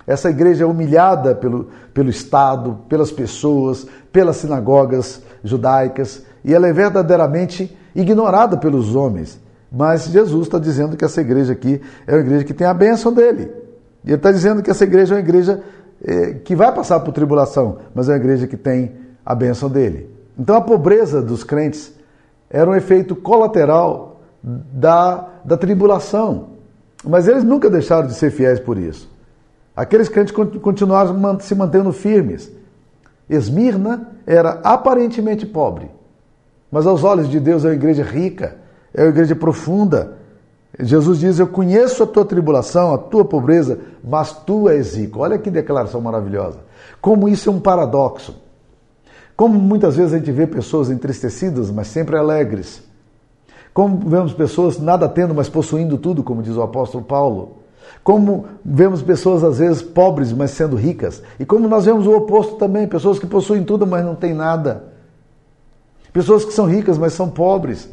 Essa 0.07 0.29
igreja 0.29 0.63
é 0.63 0.67
humilhada 0.67 1.35
pelo, 1.35 1.69
pelo 1.93 2.09
Estado, 2.09 2.79
pelas 2.87 3.11
pessoas, 3.11 3.87
pelas 4.11 4.37
sinagogas 4.37 5.21
judaicas, 5.43 6.23
e 6.43 6.53
ela 6.53 6.67
é 6.67 6.73
verdadeiramente 6.73 7.75
ignorada 7.95 8.57
pelos 8.57 8.95
homens. 8.95 9.39
Mas 9.71 10.05
Jesus 10.05 10.47
está 10.47 10.59
dizendo 10.59 10.95
que 10.95 11.03
essa 11.03 11.21
igreja 11.21 11.53
aqui 11.53 11.81
é 12.05 12.13
uma 12.13 12.21
igreja 12.21 12.43
que 12.43 12.53
tem 12.53 12.67
a 12.67 12.73
bênção 12.73 13.11
dele. 13.11 13.51
E 14.03 14.09
ele 14.09 14.15
está 14.15 14.31
dizendo 14.31 14.61
que 14.61 14.69
essa 14.69 14.83
igreja 14.83 15.15
é 15.15 15.17
uma 15.17 15.23
igreja 15.23 15.61
que 16.43 16.55
vai 16.55 16.73
passar 16.73 16.99
por 16.99 17.11
tribulação, 17.13 17.79
mas 17.93 18.07
é 18.07 18.11
uma 18.13 18.17
igreja 18.17 18.47
que 18.47 18.57
tem 18.57 18.91
a 19.25 19.33
bênção 19.33 19.69
dele. 19.69 20.09
Então 20.37 20.55
a 20.55 20.61
pobreza 20.61 21.21
dos 21.21 21.43
crentes 21.43 21.93
era 22.49 22.69
um 22.69 22.75
efeito 22.75 23.15
colateral 23.15 24.21
da, 24.43 25.27
da 25.43 25.57
tribulação. 25.57 26.49
Mas 27.03 27.27
eles 27.27 27.43
nunca 27.43 27.69
deixaram 27.69 28.07
de 28.07 28.13
ser 28.13 28.31
fiéis 28.31 28.59
por 28.59 28.77
isso. 28.77 29.09
Aqueles 29.75 30.07
crentes 30.07 30.33
continuaram 30.33 31.39
se 31.39 31.53
mantendo 31.53 31.91
firmes. 31.91 32.51
Esmirna 33.29 34.11
era 34.25 34.59
aparentemente 34.63 35.45
pobre, 35.45 35.89
mas 36.71 36.85
aos 36.85 37.03
olhos 37.03 37.27
de 37.27 37.39
Deus 37.39 37.65
é 37.65 37.69
uma 37.69 37.73
igreja 37.73 38.03
rica, 38.03 38.55
é 38.93 39.01
uma 39.01 39.09
igreja 39.09 39.35
profunda. 39.35 40.17
Jesus 40.79 41.19
diz: 41.19 41.39
Eu 41.39 41.47
conheço 41.47 42.03
a 42.03 42.07
tua 42.07 42.25
tribulação, 42.25 42.93
a 42.93 42.97
tua 42.97 43.23
pobreza, 43.23 43.79
mas 44.03 44.33
tu 44.33 44.69
és 44.69 44.95
rico. 44.95 45.19
Olha 45.19 45.37
que 45.37 45.49
declaração 45.49 46.01
maravilhosa. 46.01 46.59
Como 47.01 47.29
isso 47.29 47.49
é 47.49 47.53
um 47.53 47.59
paradoxo. 47.59 48.35
Como 49.35 49.59
muitas 49.59 49.95
vezes 49.95 50.13
a 50.13 50.17
gente 50.17 50.31
vê 50.31 50.47
pessoas 50.47 50.89
entristecidas, 50.89 51.69
mas 51.69 51.87
sempre 51.87 52.17
alegres. 52.17 52.81
Como 53.73 54.09
vemos 54.09 54.33
pessoas 54.33 54.79
nada 54.79 55.07
tendo, 55.09 55.35
mas 55.35 55.49
possuindo 55.49 55.97
tudo, 55.97 56.23
como 56.23 56.41
diz 56.41 56.55
o 56.55 56.61
apóstolo 56.61 57.03
Paulo. 57.03 57.57
Como 58.03 58.45
vemos 58.63 59.01
pessoas 59.01 59.43
às 59.43 59.59
vezes 59.59 59.81
pobres, 59.81 60.31
mas 60.31 60.51
sendo 60.51 60.75
ricas. 60.75 61.21
E 61.39 61.45
como 61.45 61.67
nós 61.67 61.85
vemos 61.85 62.07
o 62.07 62.15
oposto 62.15 62.55
também, 62.55 62.87
pessoas 62.87 63.19
que 63.19 63.27
possuem 63.27 63.63
tudo, 63.63 63.85
mas 63.85 64.05
não 64.05 64.15
têm 64.15 64.33
nada. 64.33 64.93
Pessoas 66.13 66.45
que 66.45 66.53
são 66.53 66.65
ricas, 66.65 66.97
mas 66.97 67.13
são 67.13 67.29
pobres. 67.29 67.89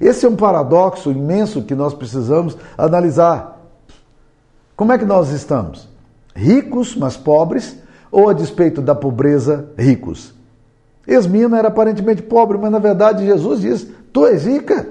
Esse 0.00 0.26
é 0.26 0.28
um 0.28 0.36
paradoxo 0.36 1.10
imenso 1.10 1.62
que 1.62 1.74
nós 1.74 1.92
precisamos 1.94 2.56
analisar. 2.76 3.58
Como 4.76 4.92
é 4.92 4.98
que 4.98 5.04
nós 5.04 5.30
estamos? 5.30 5.88
Ricos, 6.34 6.96
mas 6.96 7.16
pobres, 7.16 7.76
ou 8.10 8.28
a 8.28 8.32
despeito 8.32 8.80
da 8.80 8.94
pobreza, 8.94 9.70
ricos? 9.76 10.32
Esmina 11.06 11.58
era 11.58 11.68
aparentemente 11.68 12.22
pobre, 12.22 12.58
mas 12.58 12.70
na 12.70 12.78
verdade 12.78 13.24
Jesus 13.24 13.60
diz: 13.60 13.88
Tu 14.12 14.26
és 14.26 14.44
rica. 14.44 14.88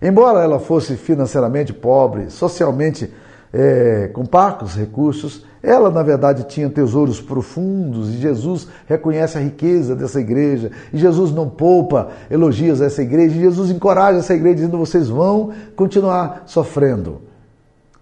Embora 0.00 0.42
ela 0.42 0.58
fosse 0.58 0.96
financeiramente 0.96 1.72
pobre, 1.72 2.30
socialmente 2.30 3.12
é, 3.52 4.08
com 4.12 4.24
parcos 4.24 4.74
recursos, 4.76 5.44
ela 5.66 5.90
na 5.90 6.00
verdade 6.00 6.44
tinha 6.44 6.70
tesouros 6.70 7.20
profundos 7.20 8.14
e 8.14 8.18
Jesus 8.18 8.68
reconhece 8.86 9.36
a 9.36 9.40
riqueza 9.40 9.96
dessa 9.96 10.20
igreja. 10.20 10.70
E 10.92 10.96
Jesus 10.96 11.32
não 11.32 11.50
poupa 11.50 12.10
elogios 12.30 12.80
a 12.80 12.86
essa 12.86 13.02
igreja. 13.02 13.34
E 13.34 13.40
Jesus 13.40 13.70
encoraja 13.70 14.20
essa 14.20 14.32
igreja 14.32 14.54
dizendo: 14.54 14.78
vocês 14.78 15.08
vão 15.08 15.50
continuar 15.74 16.44
sofrendo, 16.46 17.20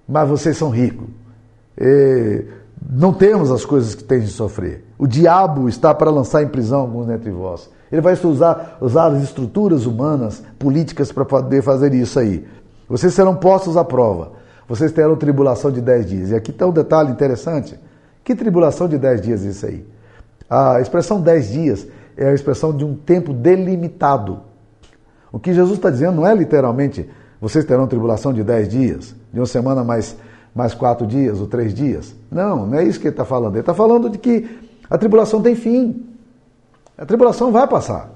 mas 0.07 0.29
vocês 0.29 0.59
são 0.59 0.69
ricos. 0.69 1.09
E 1.81 2.45
não 2.87 3.15
temos 3.15 3.51
as 3.51 3.65
coisas 3.65 3.95
que 3.95 4.05
têm 4.05 4.21
de 4.21 4.29
sofrer. 4.29 4.85
O 4.99 5.07
diabo 5.07 5.67
está 5.67 5.95
para 5.95 6.11
lançar 6.11 6.43
em 6.43 6.49
prisão 6.49 6.81
alguns 6.81 7.07
dentre 7.07 7.31
vós. 7.31 7.71
Ele 7.91 8.03
vai 8.03 8.13
usar, 8.25 8.77
usar 8.79 9.07
as 9.07 9.23
estruturas 9.23 9.87
humanas, 9.87 10.43
políticas, 10.59 11.11
para 11.11 11.25
poder 11.25 11.63
fazer 11.63 11.95
isso 11.95 12.19
aí. 12.19 12.45
Vocês 12.87 13.15
serão 13.15 13.37
postos 13.37 13.79
à 13.79 13.85
prova. 13.85 14.33
Vocês 14.69 14.93
terão 14.93 15.17
tribulação 15.17 15.71
de 15.71 15.81
dez 15.81 16.07
dias. 16.07 16.31
E 16.31 16.35
aqui 16.35 16.51
está 16.51 16.67
um 16.67 16.73
detalhe 16.73 17.11
interessante. 17.11 17.79
Que 18.23 18.35
tribulação 18.35 18.89
de 18.89 18.99
dez 18.99 19.21
dias 19.21 19.45
é 19.45 19.49
isso 19.49 19.67
aí? 19.67 19.87
A 20.49 20.81
expressão 20.81 21.21
dez 21.21 21.51
dias 21.51 21.87
é 22.17 22.29
a 22.29 22.35
expressão 22.35 22.75
de 22.75 22.85
um 22.85 22.95
tempo 22.95 23.33
delimitado. 23.33 24.41
O 25.31 25.39
que 25.39 25.53
Jesus 25.53 25.79
está 25.79 25.91
dizendo 25.91 26.17
não 26.17 26.27
é 26.27 26.35
literalmente 26.35 27.09
vocês 27.41 27.65
terão 27.65 27.87
tribulação 27.87 28.33
de 28.33 28.43
dez 28.43 28.69
dias, 28.69 29.15
de 29.31 29.39
uma 29.39 29.47
semana 29.47 29.85
mais, 29.85 30.17
mais 30.55 30.73
quatro 30.73 31.07
dias 31.07 31.41
ou 31.41 31.47
três 31.47 31.75
dias. 31.75 32.15
Não, 32.31 32.67
não 32.67 32.79
é 32.79 32.85
isso 32.85 32.99
que 32.99 33.07
ele 33.07 33.13
está 33.13 33.25
falando. 33.25 33.55
Ele 33.55 33.61
está 33.61 33.75
falando 33.75 34.09
de 34.09 34.17
que 34.17 34.49
a 34.89 34.97
tribulação 34.97 35.43
tem 35.43 35.55
fim. 35.55 36.07
A 36.97 37.05
tribulação 37.05 37.53
vai 37.53 37.67
passar. 37.67 38.11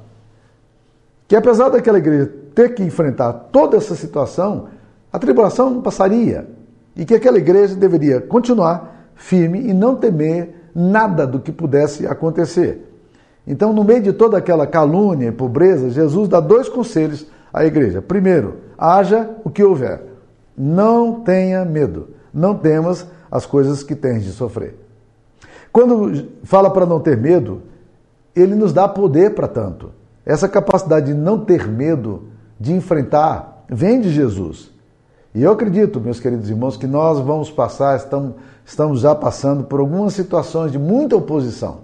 Que 1.27 1.37
apesar 1.37 1.69
daquela 1.69 1.99
igreja 1.99 2.33
ter 2.55 2.75
que 2.75 2.83
enfrentar 2.83 3.33
toda 3.33 3.77
essa 3.77 3.95
situação, 3.95 4.69
a 5.13 5.19
tribulação 5.19 5.71
não 5.71 5.83
passaria. 5.83 6.49
E 6.97 7.05
que 7.05 7.15
aquela 7.15 7.39
igreja 7.39 7.75
deveria 7.75 8.21
continuar 8.21 9.11
firme 9.15 9.69
e 9.69 9.73
não 9.73 9.97
temer 9.97 10.71
nada 10.75 11.27
do 11.27 11.41
que 11.41 11.53
pudesse 11.53 12.07
acontecer. 12.07 12.85
Então, 13.47 13.73
no 13.73 13.83
meio 13.83 14.03
de 14.03 14.13
toda 14.13 14.37
aquela 14.37 14.67
calúnia 14.67 15.29
e 15.29 15.33
pobreza, 15.33 15.91
Jesus 15.91 16.29
dá 16.29 16.39
dois 16.39 16.69
conselhos 16.69 17.27
à 17.53 17.65
igreja. 17.65 18.03
Primeiro, 18.03 18.57
haja 18.77 19.31
o 19.45 19.51
que 19.51 19.65
houver. 19.65 20.03
Não 20.57 21.21
tenha 21.21 21.65
medo. 21.65 22.11
Não 22.33 22.55
temas 22.55 23.07
as 23.31 23.47
coisas 23.47 23.83
que 23.83 23.95
tens 23.95 24.25
de 24.25 24.33
sofrer. 24.33 24.75
Quando 25.73 26.29
fala 26.45 26.71
para 26.71 26.87
não 26.87 27.01
ter 27.01 27.17
medo, 27.17 27.63
ele 28.35 28.55
nos 28.55 28.73
dá 28.73 28.87
poder 28.87 29.35
para 29.35 29.49
tanto. 29.49 29.93
Essa 30.27 30.49
capacidade 30.49 31.07
de 31.07 31.15
não 31.15 31.45
ter 31.45 31.67
medo, 31.67 32.25
de 32.61 32.73
enfrentar, 32.75 33.65
vem 33.69 34.01
de 34.01 34.11
Jesus. 34.11 34.71
E 35.39 35.43
eu 35.45 35.53
acredito, 35.53 36.01
meus 36.01 36.19
queridos 36.19 36.51
irmãos, 36.51 36.77
que 36.77 36.89
nós 36.89 37.21
vamos 37.21 37.49
passar, 37.49 37.97
estamos, 37.97 38.35
estamos 38.67 38.99
já 38.99 39.15
passando 39.15 39.63
por 39.63 39.79
algumas 39.79 40.13
situações 40.15 40.73
de 40.73 40.81
muita 40.81 41.15
oposição. 41.15 41.83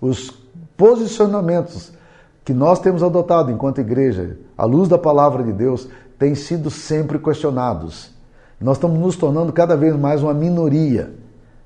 Os 0.00 0.30
posicionamentos 0.76 1.92
que 2.44 2.54
nós 2.54 2.78
temos 2.78 3.02
adotado 3.02 3.50
enquanto 3.50 3.80
igreja, 3.80 4.38
à 4.56 4.64
luz 4.64 4.88
da 4.88 4.96
palavra 4.96 5.42
de 5.42 5.52
Deus, 5.52 5.88
têm 6.20 6.36
sido 6.36 6.70
sempre 6.70 7.18
questionados. 7.18 8.12
Nós 8.60 8.76
estamos 8.76 9.00
nos 9.00 9.16
tornando 9.16 9.52
cada 9.52 9.76
vez 9.76 9.96
mais 9.96 10.22
uma 10.22 10.32
minoria 10.32 11.10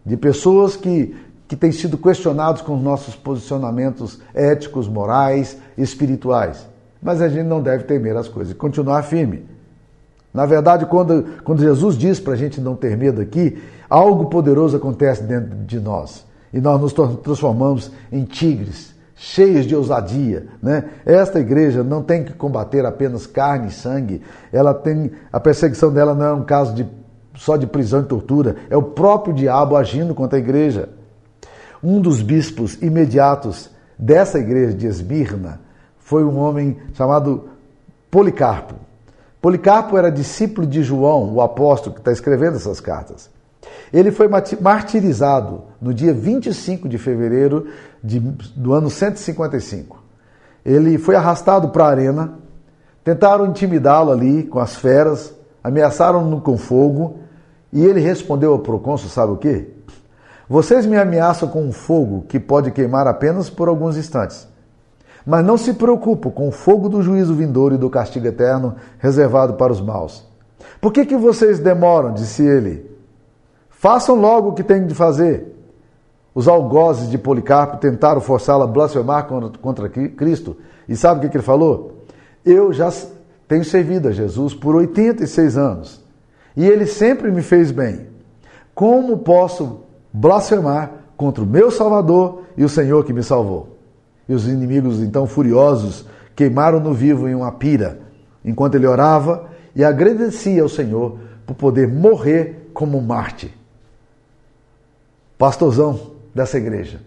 de 0.06 0.16
pessoas 0.16 0.76
que 0.76 1.14
que 1.46 1.56
têm 1.56 1.72
sido 1.72 1.98
questionados 1.98 2.62
com 2.62 2.74
os 2.74 2.82
nossos 2.82 3.14
posicionamentos 3.14 4.18
éticos, 4.32 4.88
morais, 4.88 5.58
espirituais. 5.76 6.66
Mas 7.02 7.20
a 7.20 7.28
gente 7.28 7.46
não 7.46 7.60
deve 7.60 7.84
temer 7.84 8.16
as 8.16 8.26
coisas 8.26 8.54
e 8.54 8.56
continuar 8.56 9.02
firme. 9.02 9.51
Na 10.32 10.46
verdade, 10.46 10.86
quando, 10.86 11.24
quando 11.44 11.60
Jesus 11.60 11.96
diz 11.96 12.18
para 12.18 12.32
a 12.32 12.36
gente 12.36 12.60
não 12.60 12.74
ter 12.74 12.96
medo 12.96 13.20
aqui, 13.20 13.62
algo 13.88 14.26
poderoso 14.26 14.76
acontece 14.76 15.22
dentro 15.22 15.54
de 15.66 15.78
nós. 15.78 16.24
E 16.52 16.60
nós 16.60 16.80
nos 16.80 16.92
transformamos 16.92 17.90
em 18.10 18.24
tigres, 18.24 18.94
cheios 19.14 19.66
de 19.66 19.76
ousadia. 19.76 20.46
Né? 20.62 20.84
Esta 21.04 21.38
igreja 21.38 21.82
não 21.82 22.02
tem 22.02 22.24
que 22.24 22.32
combater 22.32 22.84
apenas 22.84 23.26
carne 23.26 23.68
e 23.68 23.72
sangue. 23.72 24.22
Ela 24.52 24.72
tem. 24.72 25.12
A 25.32 25.38
perseguição 25.38 25.92
dela 25.92 26.14
não 26.14 26.26
é 26.26 26.32
um 26.32 26.44
caso 26.44 26.74
de, 26.74 26.86
só 27.34 27.56
de 27.56 27.66
prisão 27.66 28.00
e 28.00 28.04
tortura, 28.04 28.56
é 28.70 28.76
o 28.76 28.82
próprio 28.82 29.34
diabo 29.34 29.76
agindo 29.76 30.14
contra 30.14 30.38
a 30.38 30.40
igreja. 30.40 30.88
Um 31.82 32.00
dos 32.00 32.22
bispos 32.22 32.80
imediatos 32.80 33.70
dessa 33.98 34.38
igreja 34.38 34.72
de 34.72 34.86
Esmirna 34.86 35.60
foi 35.98 36.24
um 36.24 36.38
homem 36.38 36.76
chamado 36.94 37.48
Policarpo. 38.10 38.74
Policarpo 39.42 39.98
era 39.98 40.08
discípulo 40.08 40.64
de 40.64 40.84
João, 40.84 41.34
o 41.34 41.40
apóstolo 41.40 41.92
que 41.92 42.00
está 42.00 42.12
escrevendo 42.12 42.54
essas 42.54 42.78
cartas. 42.78 43.28
Ele 43.92 44.12
foi 44.12 44.28
martirizado 44.60 45.64
no 45.80 45.92
dia 45.92 46.14
25 46.14 46.88
de 46.88 46.96
fevereiro 46.96 47.66
de, 48.02 48.20
do 48.20 48.72
ano 48.72 48.88
155. 48.88 50.00
Ele 50.64 50.96
foi 50.96 51.16
arrastado 51.16 51.70
para 51.70 51.84
a 51.84 51.88
arena, 51.88 52.34
tentaram 53.02 53.46
intimidá-lo 53.46 54.12
ali 54.12 54.44
com 54.44 54.60
as 54.60 54.76
feras, 54.76 55.34
ameaçaram-no 55.62 56.40
com 56.40 56.56
fogo, 56.56 57.18
e 57.72 57.84
ele 57.84 58.00
respondeu 58.00 58.52
ao 58.52 58.60
procônsul, 58.60 59.10
sabe 59.10 59.32
o 59.32 59.36
quê? 59.36 59.70
Vocês 60.48 60.86
me 60.86 60.96
ameaçam 60.96 61.48
com 61.48 61.64
um 61.64 61.72
fogo 61.72 62.26
que 62.28 62.38
pode 62.38 62.70
queimar 62.70 63.08
apenas 63.08 63.50
por 63.50 63.68
alguns 63.68 63.96
instantes. 63.96 64.46
Mas 65.24 65.44
não 65.44 65.56
se 65.56 65.74
preocupem 65.74 66.32
com 66.32 66.48
o 66.48 66.52
fogo 66.52 66.88
do 66.88 67.02
juízo 67.02 67.34
vindouro 67.34 67.74
e 67.74 67.78
do 67.78 67.88
castigo 67.88 68.26
eterno 68.26 68.74
reservado 68.98 69.54
para 69.54 69.72
os 69.72 69.80
maus. 69.80 70.26
Por 70.80 70.92
que, 70.92 71.06
que 71.06 71.16
vocês 71.16 71.58
demoram? 71.58 72.12
disse 72.12 72.42
ele. 72.44 72.90
Façam 73.70 74.14
logo 74.14 74.50
o 74.50 74.52
que 74.52 74.62
têm 74.62 74.86
de 74.86 74.94
fazer. 74.94 75.52
Os 76.34 76.48
algozes 76.48 77.10
de 77.10 77.18
Policarpo 77.18 77.76
tentaram 77.76 78.20
forçá-lo 78.20 78.62
a 78.62 78.66
blasfemar 78.66 79.26
contra 79.60 79.88
Cristo. 79.88 80.56
E 80.88 80.96
sabe 80.96 81.18
o 81.18 81.22
que, 81.22 81.28
que 81.28 81.36
ele 81.36 81.44
falou? 81.44 82.04
Eu 82.44 82.72
já 82.72 82.90
tenho 83.46 83.64
servido 83.64 84.08
a 84.08 84.12
Jesus 84.12 84.54
por 84.54 84.74
86 84.74 85.56
anos. 85.56 86.02
E 86.56 86.66
ele 86.66 86.86
sempre 86.86 87.30
me 87.30 87.42
fez 87.42 87.70
bem. 87.70 88.06
Como 88.74 89.18
posso 89.18 89.80
blasfemar 90.12 90.90
contra 91.16 91.44
o 91.44 91.46
meu 91.46 91.70
Salvador 91.70 92.42
e 92.56 92.64
o 92.64 92.68
Senhor 92.68 93.04
que 93.04 93.12
me 93.12 93.22
salvou? 93.22 93.71
E 94.28 94.34
os 94.34 94.46
inimigos, 94.46 95.00
então 95.00 95.26
furiosos, 95.26 96.06
queimaram 96.34 96.80
no 96.80 96.94
vivo 96.94 97.28
em 97.28 97.34
uma 97.34 97.52
pira, 97.52 98.00
enquanto 98.44 98.74
ele 98.74 98.86
orava 98.86 99.50
e 99.74 99.84
agradecia 99.84 100.62
ao 100.62 100.68
Senhor 100.68 101.18
por 101.46 101.54
poder 101.54 101.88
morrer 101.88 102.70
como 102.72 103.00
Marte 103.00 103.62
pastorzão 105.42 106.12
dessa 106.32 106.56
igreja. 106.56 107.00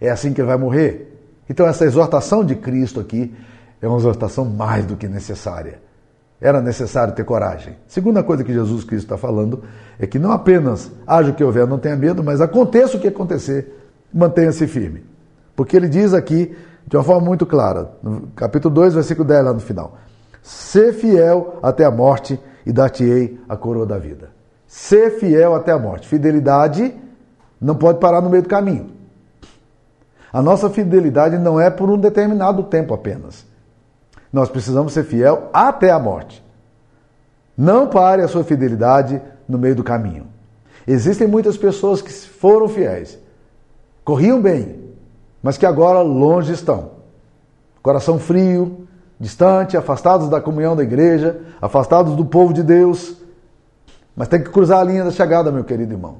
É 0.00 0.08
assim 0.08 0.32
que 0.32 0.40
ele 0.40 0.48
vai 0.48 0.56
morrer. 0.56 1.14
Então, 1.46 1.66
essa 1.66 1.84
exortação 1.84 2.42
de 2.42 2.54
Cristo 2.54 2.98
aqui 2.98 3.34
é 3.82 3.86
uma 3.86 3.98
exortação 3.98 4.46
mais 4.46 4.86
do 4.86 4.96
que 4.96 5.06
necessária. 5.06 5.78
Era 6.40 6.62
necessário 6.62 7.14
ter 7.14 7.22
coragem. 7.24 7.76
Segunda 7.86 8.22
coisa 8.22 8.42
que 8.42 8.50
Jesus 8.50 8.82
Cristo 8.82 9.04
está 9.04 9.18
falando 9.18 9.62
é 9.98 10.06
que 10.06 10.18
não 10.18 10.32
apenas 10.32 10.90
haja 11.06 11.32
o 11.32 11.34
que 11.34 11.44
houver, 11.44 11.66
não 11.66 11.78
tenha 11.78 11.96
medo, 11.96 12.24
mas 12.24 12.40
aconteça 12.40 12.96
o 12.96 13.00
que 13.00 13.08
acontecer, 13.08 13.70
mantenha-se 14.10 14.66
firme. 14.66 15.04
Porque 15.56 15.76
ele 15.76 15.88
diz 15.88 16.12
aqui, 16.12 16.54
de 16.86 16.96
uma 16.96 17.02
forma 17.02 17.26
muito 17.26 17.46
clara, 17.46 17.90
no 18.02 18.28
capítulo 18.36 18.74
2, 18.74 18.94
versículo 18.94 19.26
10, 19.26 19.44
lá 19.46 19.52
no 19.54 19.60
final: 19.60 19.96
Ser 20.42 20.92
fiel 20.92 21.58
até 21.62 21.84
a 21.84 21.90
morte 21.90 22.38
e 22.64 22.72
dar-te-ei 22.72 23.40
a 23.48 23.56
coroa 23.56 23.86
da 23.86 23.98
vida. 23.98 24.30
Ser 24.68 25.18
fiel 25.18 25.54
até 25.54 25.72
a 25.72 25.78
morte. 25.78 26.06
Fidelidade 26.06 26.94
não 27.60 27.74
pode 27.74 27.98
parar 27.98 28.20
no 28.20 28.28
meio 28.28 28.42
do 28.42 28.48
caminho. 28.48 28.90
A 30.32 30.42
nossa 30.42 30.68
fidelidade 30.68 31.38
não 31.38 31.58
é 31.58 31.70
por 31.70 31.88
um 31.88 31.96
determinado 31.96 32.62
tempo 32.64 32.92
apenas. 32.92 33.46
Nós 34.32 34.50
precisamos 34.50 34.92
ser 34.92 35.04
fiel 35.04 35.48
até 35.52 35.90
a 35.90 35.98
morte. 35.98 36.44
Não 37.56 37.88
pare 37.88 38.20
a 38.20 38.28
sua 38.28 38.44
fidelidade 38.44 39.22
no 39.48 39.56
meio 39.56 39.74
do 39.74 39.82
caminho. 39.82 40.26
Existem 40.86 41.26
muitas 41.26 41.56
pessoas 41.56 42.02
que 42.02 42.12
foram 42.12 42.68
fiéis, 42.68 43.18
corriam 44.04 44.40
bem, 44.40 44.85
mas 45.46 45.56
que 45.56 45.64
agora 45.64 46.00
longe 46.00 46.52
estão. 46.52 46.90
Coração 47.80 48.18
frio, 48.18 48.88
distante, 49.20 49.76
afastados 49.76 50.28
da 50.28 50.40
comunhão 50.40 50.74
da 50.74 50.82
igreja, 50.82 51.40
afastados 51.62 52.16
do 52.16 52.24
povo 52.24 52.52
de 52.52 52.64
Deus. 52.64 53.14
Mas 54.16 54.26
tem 54.26 54.42
que 54.42 54.50
cruzar 54.50 54.80
a 54.80 54.82
linha 54.82 55.04
da 55.04 55.12
chegada, 55.12 55.52
meu 55.52 55.62
querido 55.62 55.94
irmão. 55.94 56.16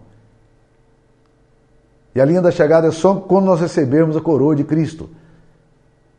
E 2.15 2.21
a 2.21 2.25
linha 2.25 2.41
da 2.41 2.53
chegada 2.53 2.87
é 2.87 2.93
só 2.93 3.17
quando 3.17 3.47
nós 3.47 3.61
recebermos 3.61 4.17
a 4.17 4.21
coroa 4.21 4.55
de 4.55 4.63
Cristo. 4.63 5.11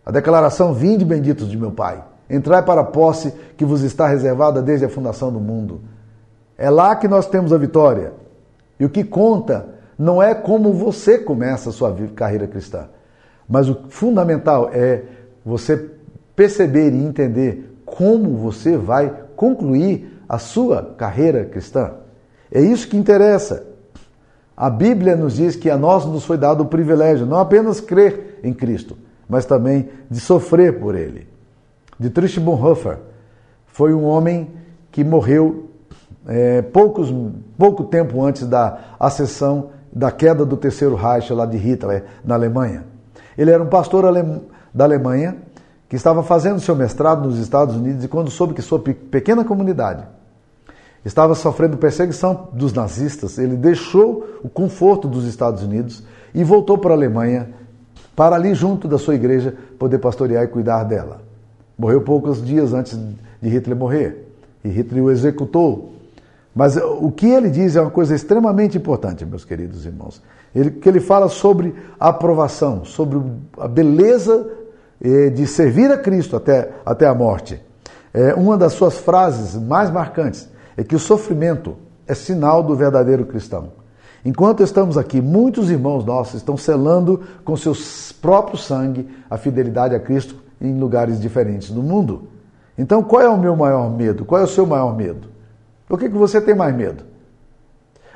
A 0.06 0.12
declaração: 0.12 0.74
Vinde 0.74 1.06
benditos 1.06 1.50
de 1.50 1.56
meu 1.56 1.72
Pai, 1.72 2.04
entrai 2.30 2.62
para 2.62 2.82
a 2.82 2.84
posse 2.84 3.34
que 3.56 3.64
vos 3.64 3.84
está 3.84 4.06
reservada 4.06 4.62
desde 4.62 4.86
a 4.86 4.90
fundação 4.90 5.32
do 5.32 5.40
mundo. 5.40 5.80
É 6.58 6.70
lá 6.70 6.94
que 6.94 7.08
nós 7.08 7.26
temos 7.26 7.54
a 7.54 7.58
vitória. 7.58 8.12
E 8.78 8.84
o 8.84 8.90
que 8.90 9.06
conta 9.06 9.78
não 9.98 10.22
é 10.22 10.36
como 10.36 10.74
você 10.74 11.18
começa 11.18 11.70
a 11.70 11.72
sua 11.72 11.96
carreira 12.14 12.48
cristã, 12.48 12.90
mas 13.48 13.70
o 13.70 13.76
fundamental 13.90 14.70
é 14.74 15.04
você 15.46 15.92
perceber 16.36 16.92
e 16.92 17.04
entender 17.04 17.78
como 17.86 18.36
você 18.36 18.78
vai 18.78 19.14
concluir 19.36 20.22
a 20.28 20.38
sua 20.38 20.84
carreira 20.98 21.46
cristã. 21.46 21.92
É 22.52 22.60
isso 22.60 22.88
que 22.88 22.98
interessa. 22.98 23.66
A 24.56 24.70
Bíblia 24.70 25.16
nos 25.16 25.36
diz 25.36 25.56
que 25.56 25.70
a 25.70 25.78
nós 25.78 26.06
nos 26.06 26.26
foi 26.26 26.38
dado 26.38 26.62
o 26.62 26.66
privilégio 26.66 27.26
não 27.26 27.38
apenas 27.38 27.80
crer 27.80 28.40
em 28.44 28.54
Cristo, 28.54 28.98
mas 29.30 29.46
também 29.46 29.90
de 30.10 30.20
sofrer 30.20 30.80
por 30.80 30.96
Ele. 30.96 31.28
Dietrich 32.00 32.40
Bonhoeffer 32.40 32.98
foi 33.68 33.94
um 33.94 34.04
homem 34.04 34.50
que 34.92 35.04
morreu 35.04 35.70
é, 36.28 36.62
poucos, 36.62 37.14
pouco 37.58 37.84
tempo 37.86 38.24
antes 38.24 38.46
da 38.46 38.96
acessão 39.00 39.70
da 39.94 40.12
queda 40.12 40.46
do 40.46 40.58
terceiro 40.58 40.96
Reich 40.96 41.32
lá 41.32 41.46
de 41.46 41.58
Hitler 41.58 42.04
na 42.24 42.36
Alemanha. 42.36 42.97
Ele 43.38 43.52
era 43.52 43.62
um 43.62 43.68
pastor 43.68 44.06
da 44.74 44.84
Alemanha 44.84 45.38
que 45.88 45.96
estava 45.96 46.24
fazendo 46.24 46.60
seu 46.60 46.76
mestrado 46.76 47.28
nos 47.28 47.38
Estados 47.38 47.76
Unidos 47.76 48.04
e 48.04 48.08
quando 48.08 48.30
soube 48.30 48.54
que 48.54 48.62
sua 48.62 48.80
pequena 48.80 49.46
comunidade 49.46 50.04
estava 51.06 51.36
sofrendo 51.36 51.78
perseguição 51.78 52.50
dos 52.52 52.74
nazistas, 52.74 53.38
ele 53.38 53.56
deixou 53.56 54.40
o 54.44 54.50
conforto 54.50 55.08
dos 55.08 55.26
Estados 55.26 55.64
Unidos 55.64 56.04
e 56.34 56.44
voltou 56.44 56.78
para 56.78 56.92
a 56.92 56.98
Alemanha 56.98 57.50
para 58.16 58.36
ali 58.36 58.54
junto 58.54 58.88
da 58.88 58.98
sua 58.98 59.16
igreja 59.16 59.56
poder 59.78 60.00
pastorear 60.00 60.44
e 60.44 60.48
cuidar 60.48 60.84
dela. 60.84 61.22
Morreu 61.78 62.02
poucos 62.02 62.44
dias 62.44 62.74
antes 62.74 63.00
de 63.42 63.50
Hitler 63.50 63.78
morrer 63.78 64.28
e 64.64 64.70
Hitler 64.70 65.04
o 65.04 65.12
executou. 65.12 65.94
Mas 66.58 66.76
o 66.76 67.12
que 67.12 67.28
ele 67.28 67.52
diz 67.52 67.76
é 67.76 67.82
uma 67.82 67.92
coisa 67.92 68.16
extremamente 68.16 68.80
importante, 68.80 69.24
meus 69.24 69.46
queridos 69.46 69.86
irmãos. 69.86 70.20
Ele, 70.56 70.72
que 70.72 70.90
ele 70.90 71.00
fala 71.00 71.30
sobre 71.30 71.76
a 72.00 72.08
aprovação, 72.08 72.84
sobre 72.84 73.22
a 73.60 73.68
beleza 73.68 74.50
eh, 75.00 75.30
de 75.30 75.46
servir 75.46 75.92
a 75.92 76.00
Cristo 76.00 76.36
até, 76.36 76.72
até 76.84 77.06
a 77.06 77.14
morte. 77.14 77.62
É 78.12 78.34
uma 78.34 78.58
das 78.58 78.74
suas 78.74 78.98
frases 78.98 79.54
mais 79.54 79.92
marcantes 79.92 80.50
é 80.76 80.84
que 80.84 80.96
o 80.96 81.00
sofrimento 81.00 81.76
é 82.08 82.16
sinal 82.16 82.64
do 82.64 82.76
verdadeiro 82.76 83.28
cristão. 83.28 83.74
Enquanto 84.26 84.64
estamos 84.64 84.98
aqui, 84.98 85.22
muitos 85.22 85.70
irmãos 85.70 86.04
nossos 86.04 86.38
estão 86.38 86.58
selando 86.58 87.22
com 87.46 87.56
seu 87.56 87.74
próprio 88.20 88.58
sangue 88.58 89.08
a 89.30 89.38
fidelidade 89.38 89.94
a 89.94 90.00
Cristo 90.00 90.36
em 90.60 90.76
lugares 90.80 91.22
diferentes 91.22 91.70
do 91.70 91.84
mundo. 91.84 92.30
Então, 92.76 93.04
qual 93.04 93.22
é 93.22 93.30
o 93.30 93.38
meu 93.38 93.56
maior 93.56 93.92
medo? 93.92 94.26
Qual 94.26 94.42
é 94.42 94.44
o 94.44 94.48
seu 94.48 94.66
maior 94.66 94.98
medo? 94.98 95.37
Por 95.88 95.98
que, 95.98 96.10
que 96.10 96.18
você 96.18 96.42
tem 96.42 96.54
mais 96.54 96.76
medo? 96.76 97.04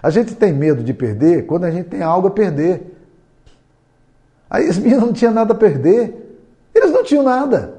A 0.03 0.10
gente 0.10 0.36
tem 0.36 0.51
medo 0.51 0.84
de 0.84 0.93
perder 0.93 1.45
quando 1.45 1.65
a 1.65 1.71
gente 1.71 1.89
tem 1.89 2.01
algo 2.01 2.27
a 2.27 2.31
perder. 2.31 2.97
Aí 4.49 4.67
as 4.67 4.77
meninas 4.79 5.01
não 5.01 5.13
tinham 5.13 5.34
nada 5.34 5.53
a 5.53 5.57
perder. 5.57 6.39
Eles 6.73 6.91
não 6.91 7.03
tinham 7.03 7.23
nada. 7.23 7.75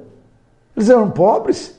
Eles 0.76 0.88
eram 0.88 1.10
pobres. 1.10 1.78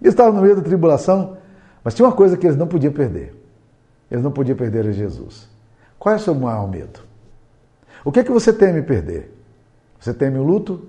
Eles 0.00 0.14
estavam 0.14 0.32
no 0.32 0.42
meio 0.42 0.56
da 0.56 0.62
tribulação. 0.62 1.36
Mas 1.84 1.94
tinha 1.94 2.06
uma 2.06 2.14
coisa 2.14 2.36
que 2.36 2.46
eles 2.46 2.56
não 2.56 2.66
podiam 2.66 2.92
perder. 2.92 3.34
Eles 4.10 4.22
não 4.22 4.30
podiam 4.30 4.56
perder 4.56 4.86
a 4.86 4.92
Jesus. 4.92 5.48
Qual 5.98 6.14
é 6.14 6.16
o 6.16 6.20
seu 6.20 6.34
maior 6.34 6.68
medo? 6.68 7.00
O 8.04 8.10
que 8.10 8.20
é 8.20 8.24
que 8.24 8.30
você 8.30 8.52
teme 8.52 8.82
perder? 8.82 9.32
Você 9.98 10.12
teme 10.14 10.38
o 10.38 10.42
luto? 10.42 10.88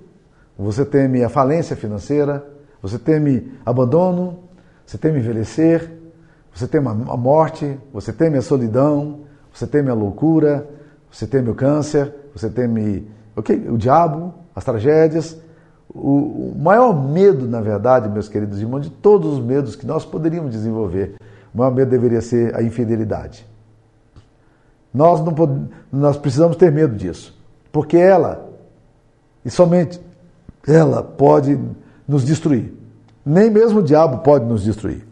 Você 0.57 0.85
teme 0.85 1.23
a 1.23 1.29
falência 1.29 1.75
financeira? 1.75 2.45
Você 2.81 2.99
teme 2.99 3.53
abandono? 3.65 4.39
Você 4.85 4.97
teme 4.97 5.19
envelhecer? 5.19 6.02
Você 6.53 6.67
teme 6.67 6.87
a 6.87 7.17
morte? 7.17 7.77
Você 7.91 8.13
teme 8.13 8.37
a 8.37 8.41
solidão? 8.41 9.21
Você 9.51 9.65
teme 9.65 9.89
a 9.89 9.93
loucura? 9.93 10.69
Você 11.11 11.25
teme 11.25 11.49
o 11.49 11.55
câncer? 11.55 12.13
Você 12.35 12.49
teme 12.49 13.07
okay, 13.35 13.67
o 13.69 13.77
diabo? 13.77 14.33
As 14.55 14.63
tragédias? 14.63 15.37
O, 15.89 16.55
maior 16.57 16.93
medo, 16.93 17.47
na 17.47 17.61
verdade, 17.61 18.09
meus 18.09 18.27
queridos 18.27 18.59
irmãos, 18.59 18.81
de 18.81 18.89
todos 18.89 19.33
os 19.33 19.39
medos 19.39 19.75
que 19.75 19.85
nós 19.85 20.05
poderíamos 20.05 20.51
desenvolver, 20.51 21.15
o 21.53 21.57
maior 21.57 21.71
medo 21.71 21.89
deveria 21.89 22.21
ser 22.21 22.55
a 22.55 22.63
infidelidade. 22.63 23.45
Nós, 24.91 25.23
não, 25.23 25.69
nós 25.91 26.17
precisamos 26.17 26.55
ter 26.55 26.71
medo 26.71 26.95
disso, 26.95 27.39
porque 27.71 27.97
ela, 27.97 28.49
e 29.45 29.51
somente 29.51 30.01
ela, 30.67 31.03
pode 31.03 31.59
nos 32.07 32.23
destruir. 32.23 32.73
Nem 33.25 33.49
mesmo 33.49 33.79
o 33.79 33.83
diabo 33.83 34.19
pode 34.19 34.45
nos 34.45 34.63
destruir. 34.63 35.05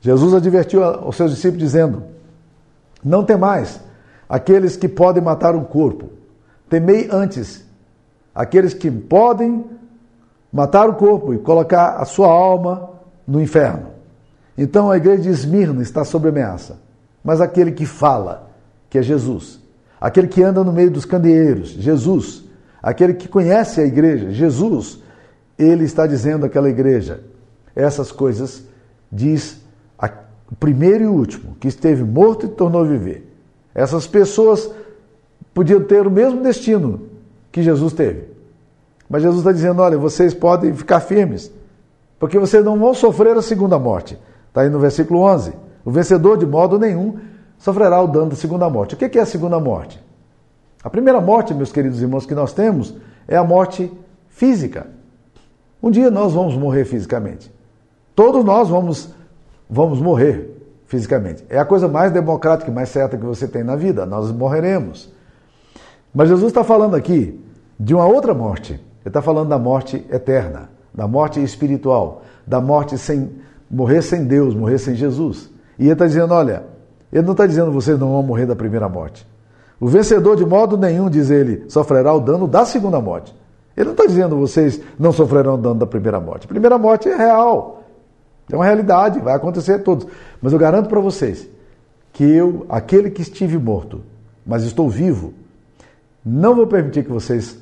Jesus 0.00 0.34
advertiu 0.34 0.82
aos 0.82 1.16
seus 1.16 1.30
discípulos 1.30 1.62
dizendo: 1.62 2.02
Não 3.04 3.24
temais 3.24 3.80
aqueles 4.28 4.76
que 4.76 4.88
podem 4.88 5.22
matar 5.22 5.54
o 5.54 5.64
corpo, 5.64 6.10
temei 6.68 7.08
antes 7.10 7.64
aqueles 8.34 8.72
que 8.72 8.90
podem 8.90 9.64
matar 10.52 10.88
o 10.88 10.94
corpo 10.94 11.34
e 11.34 11.38
colocar 11.38 11.96
a 11.96 12.04
sua 12.04 12.28
alma 12.28 12.90
no 13.26 13.40
inferno. 13.40 13.88
Então 14.56 14.90
a 14.90 14.96
igreja 14.96 15.22
de 15.22 15.28
Esmirna 15.28 15.82
está 15.82 16.04
sob 16.04 16.28
ameaça. 16.28 16.78
Mas 17.22 17.40
aquele 17.40 17.72
que 17.72 17.86
fala, 17.86 18.50
que 18.88 18.98
é 18.98 19.02
Jesus, 19.02 19.60
aquele 20.00 20.26
que 20.26 20.42
anda 20.42 20.64
no 20.64 20.72
meio 20.72 20.90
dos 20.90 21.04
candeeiros, 21.04 21.68
Jesus, 21.68 22.44
aquele 22.82 23.14
que 23.14 23.28
conhece 23.28 23.80
a 23.80 23.84
igreja, 23.84 24.30
Jesus, 24.30 25.00
ele 25.58 25.84
está 25.84 26.06
dizendo 26.06 26.46
àquela 26.46 26.70
igreja 26.70 27.22
essas 27.76 28.10
coisas, 28.10 28.64
diz 29.12 29.59
o 30.50 30.56
primeiro 30.56 31.04
e 31.04 31.06
último, 31.06 31.56
que 31.60 31.68
esteve 31.68 32.02
morto 32.02 32.46
e 32.46 32.48
tornou 32.48 32.82
a 32.82 32.86
viver. 32.86 33.26
Essas 33.74 34.06
pessoas 34.06 34.70
podiam 35.54 35.82
ter 35.82 36.06
o 36.06 36.10
mesmo 36.10 36.42
destino 36.42 37.02
que 37.52 37.62
Jesus 37.62 37.92
teve. 37.92 38.24
Mas 39.08 39.22
Jesus 39.22 39.40
está 39.40 39.52
dizendo: 39.52 39.82
olha, 39.82 39.98
vocês 39.98 40.34
podem 40.34 40.72
ficar 40.74 41.00
firmes, 41.00 41.52
porque 42.18 42.38
vocês 42.38 42.64
não 42.64 42.78
vão 42.78 42.94
sofrer 42.94 43.36
a 43.36 43.42
segunda 43.42 43.78
morte. 43.78 44.18
Está 44.48 44.62
aí 44.62 44.70
no 44.70 44.78
versículo 44.78 45.20
11. 45.20 45.52
O 45.84 45.90
vencedor, 45.90 46.36
de 46.36 46.46
modo 46.46 46.78
nenhum, 46.78 47.18
sofrerá 47.58 48.02
o 48.02 48.06
dano 48.06 48.30
da 48.30 48.36
segunda 48.36 48.68
morte. 48.68 48.94
O 48.94 48.98
que 48.98 49.18
é 49.18 49.22
a 49.22 49.26
segunda 49.26 49.58
morte? 49.60 50.02
A 50.82 50.88
primeira 50.88 51.20
morte, 51.20 51.54
meus 51.54 51.70
queridos 51.70 52.00
irmãos, 52.00 52.26
que 52.26 52.34
nós 52.34 52.52
temos 52.52 52.94
é 53.28 53.36
a 53.36 53.44
morte 53.44 53.90
física. 54.28 54.86
Um 55.82 55.90
dia 55.90 56.10
nós 56.10 56.32
vamos 56.32 56.56
morrer 56.56 56.84
fisicamente. 56.84 57.52
Todos 58.14 58.44
nós 58.44 58.68
vamos, 58.68 59.10
vamos 59.70 60.00
morrer 60.00 60.50
fisicamente. 60.86 61.44
É 61.48 61.58
a 61.58 61.64
coisa 61.64 61.86
mais 61.86 62.10
democrática 62.10 62.70
e 62.70 62.74
mais 62.74 62.88
certa 62.88 63.16
que 63.16 63.24
você 63.24 63.46
tem 63.46 63.62
na 63.62 63.76
vida. 63.76 64.04
Nós 64.04 64.32
morreremos. 64.32 65.12
Mas 66.12 66.28
Jesus 66.28 66.48
está 66.48 66.64
falando 66.64 66.96
aqui 66.96 67.40
de 67.78 67.94
uma 67.94 68.06
outra 68.06 68.34
morte. 68.34 68.72
Ele 68.72 68.82
está 69.06 69.22
falando 69.22 69.48
da 69.48 69.58
morte 69.58 70.04
eterna, 70.10 70.68
da 70.92 71.06
morte 71.06 71.42
espiritual, 71.42 72.22
da 72.46 72.60
morte 72.60 72.98
sem 72.98 73.30
morrer 73.70 74.02
sem 74.02 74.24
Deus, 74.24 74.54
morrer 74.54 74.78
sem 74.78 74.94
Jesus. 74.94 75.48
E 75.78 75.84
ele 75.84 75.92
está 75.92 76.06
dizendo: 76.06 76.34
olha, 76.34 76.64
ele 77.12 77.22
não 77.22 77.32
está 77.32 77.46
dizendo 77.46 77.70
vocês 77.70 77.98
não 77.98 78.10
vão 78.10 78.22
morrer 78.22 78.46
da 78.46 78.56
primeira 78.56 78.88
morte. 78.88 79.26
O 79.78 79.86
vencedor, 79.86 80.36
de 80.36 80.44
modo 80.44 80.76
nenhum, 80.76 81.08
diz 81.08 81.30
ele, 81.30 81.64
sofrerá 81.68 82.12
o 82.12 82.20
dano 82.20 82.46
da 82.46 82.66
segunda 82.66 83.00
morte. 83.00 83.34
Ele 83.74 83.86
não 83.86 83.92
está 83.92 84.04
dizendo 84.04 84.36
vocês 84.36 84.80
não 84.98 85.12
sofrerão 85.12 85.54
o 85.54 85.56
dano 85.56 85.76
da 85.76 85.86
primeira 85.86 86.20
morte. 86.20 86.44
A 86.44 86.48
primeira 86.48 86.76
morte 86.76 87.08
é 87.08 87.16
real. 87.16 87.79
É 88.52 88.56
uma 88.56 88.64
realidade, 88.64 89.20
vai 89.20 89.34
acontecer 89.34 89.74
a 89.74 89.78
todos. 89.78 90.06
Mas 90.40 90.52
eu 90.52 90.58
garanto 90.58 90.88
para 90.88 91.00
vocês 91.00 91.48
que 92.12 92.24
eu, 92.24 92.66
aquele 92.68 93.10
que 93.10 93.22
estive 93.22 93.58
morto, 93.58 94.02
mas 94.44 94.64
estou 94.64 94.88
vivo, 94.88 95.32
não 96.24 96.54
vou 96.54 96.66
permitir 96.66 97.04
que 97.04 97.10
vocês 97.10 97.58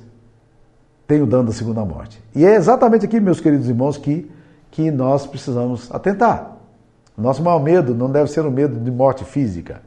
tenham 1.06 1.26
dano 1.26 1.44
da 1.44 1.52
segunda 1.52 1.84
morte. 1.84 2.22
E 2.34 2.44
é 2.44 2.54
exatamente 2.54 3.04
aqui, 3.04 3.20
meus 3.20 3.40
queridos 3.40 3.68
irmãos, 3.68 3.96
que, 3.96 4.30
que 4.70 4.90
nós 4.90 5.26
precisamos 5.26 5.92
atentar. 5.92 6.56
O 7.16 7.22
nosso 7.22 7.42
maior 7.42 7.62
medo 7.62 7.94
não 7.94 8.10
deve 8.10 8.30
ser 8.30 8.44
o 8.44 8.50
medo 8.50 8.78
de 8.78 8.90
morte 8.90 9.24
física, 9.24 9.82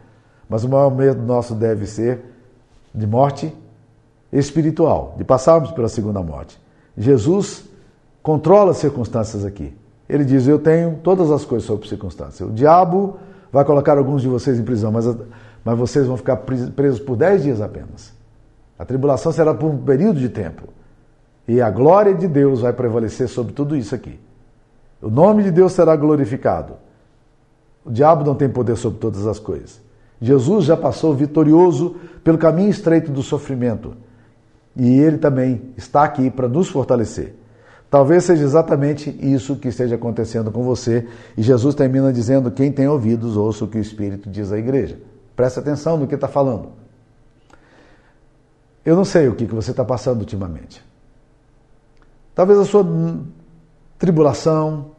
mas 0.49 0.63
o 0.63 0.69
maior 0.69 0.93
medo 0.93 1.21
nosso 1.21 1.55
deve 1.55 1.85
ser 1.85 2.25
de 2.93 3.07
morte 3.07 3.55
espiritual, 4.33 5.15
de 5.17 5.23
passarmos 5.23 5.71
pela 5.71 5.87
segunda 5.87 6.21
morte. 6.21 6.59
Jesus 6.97 7.63
controla 8.21 8.71
as 8.71 8.77
circunstâncias 8.77 9.45
aqui. 9.45 9.73
Ele 10.11 10.25
diz: 10.25 10.45
Eu 10.45 10.59
tenho 10.59 10.99
todas 11.01 11.31
as 11.31 11.45
coisas 11.45 11.65
sob 11.65 11.87
circunstância. 11.87 12.45
O 12.45 12.51
diabo 12.51 13.17
vai 13.49 13.63
colocar 13.63 13.97
alguns 13.97 14.21
de 14.21 14.27
vocês 14.27 14.59
em 14.59 14.63
prisão, 14.63 14.91
mas, 14.91 15.05
mas 15.63 15.77
vocês 15.77 16.05
vão 16.05 16.17
ficar 16.17 16.35
presos 16.35 16.99
por 16.99 17.15
dez 17.15 17.43
dias 17.43 17.61
apenas. 17.61 18.11
A 18.77 18.83
tribulação 18.83 19.31
será 19.31 19.53
por 19.53 19.71
um 19.71 19.77
período 19.77 20.19
de 20.19 20.27
tempo. 20.27 20.63
E 21.47 21.61
a 21.61 21.69
glória 21.71 22.13
de 22.13 22.27
Deus 22.27 22.59
vai 22.59 22.73
prevalecer 22.73 23.29
sobre 23.29 23.53
tudo 23.53 23.73
isso 23.73 23.95
aqui. 23.95 24.19
O 25.01 25.09
nome 25.09 25.43
de 25.43 25.51
Deus 25.51 25.71
será 25.71 25.95
glorificado. 25.95 26.73
O 27.85 27.89
diabo 27.89 28.25
não 28.25 28.35
tem 28.35 28.49
poder 28.49 28.75
sobre 28.75 28.99
todas 28.99 29.25
as 29.25 29.39
coisas. 29.39 29.79
Jesus 30.19 30.65
já 30.65 30.75
passou 30.75 31.15
vitorioso 31.15 31.95
pelo 32.21 32.37
caminho 32.37 32.69
estreito 32.69 33.11
do 33.11 33.23
sofrimento. 33.23 33.93
E 34.75 34.99
ele 34.99 35.17
também 35.17 35.71
está 35.77 36.03
aqui 36.03 36.29
para 36.29 36.49
nos 36.49 36.67
fortalecer. 36.67 37.33
Talvez 37.91 38.23
seja 38.23 38.41
exatamente 38.41 39.09
isso 39.21 39.57
que 39.57 39.67
esteja 39.67 39.95
acontecendo 39.95 40.49
com 40.49 40.63
você. 40.63 41.05
E 41.35 41.43
Jesus 41.43 41.75
termina 41.75 42.13
dizendo: 42.13 42.49
quem 42.49 42.71
tem 42.71 42.87
ouvidos, 42.87 43.35
ouça 43.35 43.65
o 43.65 43.67
que 43.67 43.77
o 43.77 43.81
Espírito 43.81 44.29
diz 44.29 44.49
à 44.49 44.57
igreja. 44.57 44.97
Preste 45.35 45.59
atenção 45.59 45.97
no 45.97 46.07
que 46.07 46.15
está 46.15 46.29
falando. 46.29 46.69
Eu 48.85 48.95
não 48.95 49.03
sei 49.03 49.27
o 49.27 49.35
que 49.35 49.43
você 49.43 49.71
está 49.71 49.83
passando 49.83 50.21
ultimamente. 50.21 50.81
Talvez 52.33 52.57
a 52.59 52.63
sua 52.63 52.87
tribulação 53.99 54.91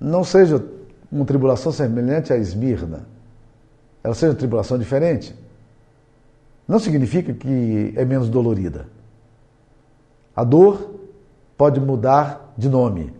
não 0.00 0.24
seja 0.24 0.62
uma 1.10 1.24
tribulação 1.24 1.70
semelhante 1.70 2.32
à 2.32 2.36
Esmirna. 2.36 3.06
Ela 4.02 4.12
seja 4.12 4.32
uma 4.32 4.38
tribulação 4.38 4.76
diferente. 4.76 5.36
Não 6.66 6.80
significa 6.80 7.32
que 7.32 7.94
é 7.94 8.04
menos 8.04 8.28
dolorida. 8.28 8.88
A 10.34 10.42
dor 10.42 10.95
pode 11.56 11.80
mudar 11.80 12.52
de 12.56 12.68
nome, 12.68 13.12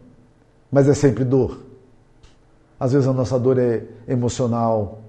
mas 0.70 0.88
é 0.88 0.94
sempre 0.94 1.24
dor. 1.24 1.60
Às 2.78 2.92
vezes 2.92 3.08
a 3.08 3.12
nossa 3.12 3.38
dor 3.38 3.58
é 3.58 3.84
emocional, 4.06 5.00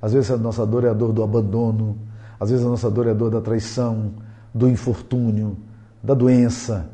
às 0.00 0.12
vezes 0.12 0.30
a 0.30 0.36
nossa 0.36 0.64
dor 0.64 0.84
é 0.84 0.90
a 0.90 0.92
dor 0.92 1.12
do 1.12 1.22
abandono, 1.22 1.96
às 2.38 2.50
vezes 2.50 2.64
a 2.64 2.68
nossa 2.68 2.90
dor 2.90 3.06
é 3.08 3.10
a 3.10 3.14
dor 3.14 3.30
da 3.30 3.40
traição, 3.40 4.12
do 4.54 4.68
infortúnio, 4.68 5.56
da 6.02 6.14
doença, 6.14 6.88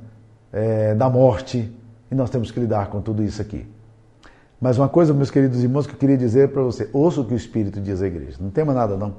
é, 0.53 0.95
da 0.95 1.11
morte, 1.11 1.71
e 2.11 2.15
nós 2.15 2.31
temos 2.31 2.51
que 2.51 2.59
lidar 2.59 2.89
com 2.89 3.01
tudo 3.01 3.23
isso 3.23 3.43
aqui. 3.43 3.67
Mas 4.61 4.79
uma 4.79 4.89
coisa, 4.89 5.13
meus 5.13 5.31
queridos 5.31 5.63
irmãos, 5.63 5.87
que 5.87 5.93
eu 5.93 5.99
queria 5.99 6.17
dizer 6.17 6.51
para 6.53 6.63
você: 6.63 6.89
ouça 6.93 7.21
o 7.21 7.25
que 7.25 7.35
o 7.35 7.37
Espírito 7.37 7.81
diz 7.81 8.01
à 8.01 8.07
igreja. 8.07 8.37
Não 8.41 8.49
tema 8.49 8.73
nada, 8.73 8.97
não. 8.97 9.15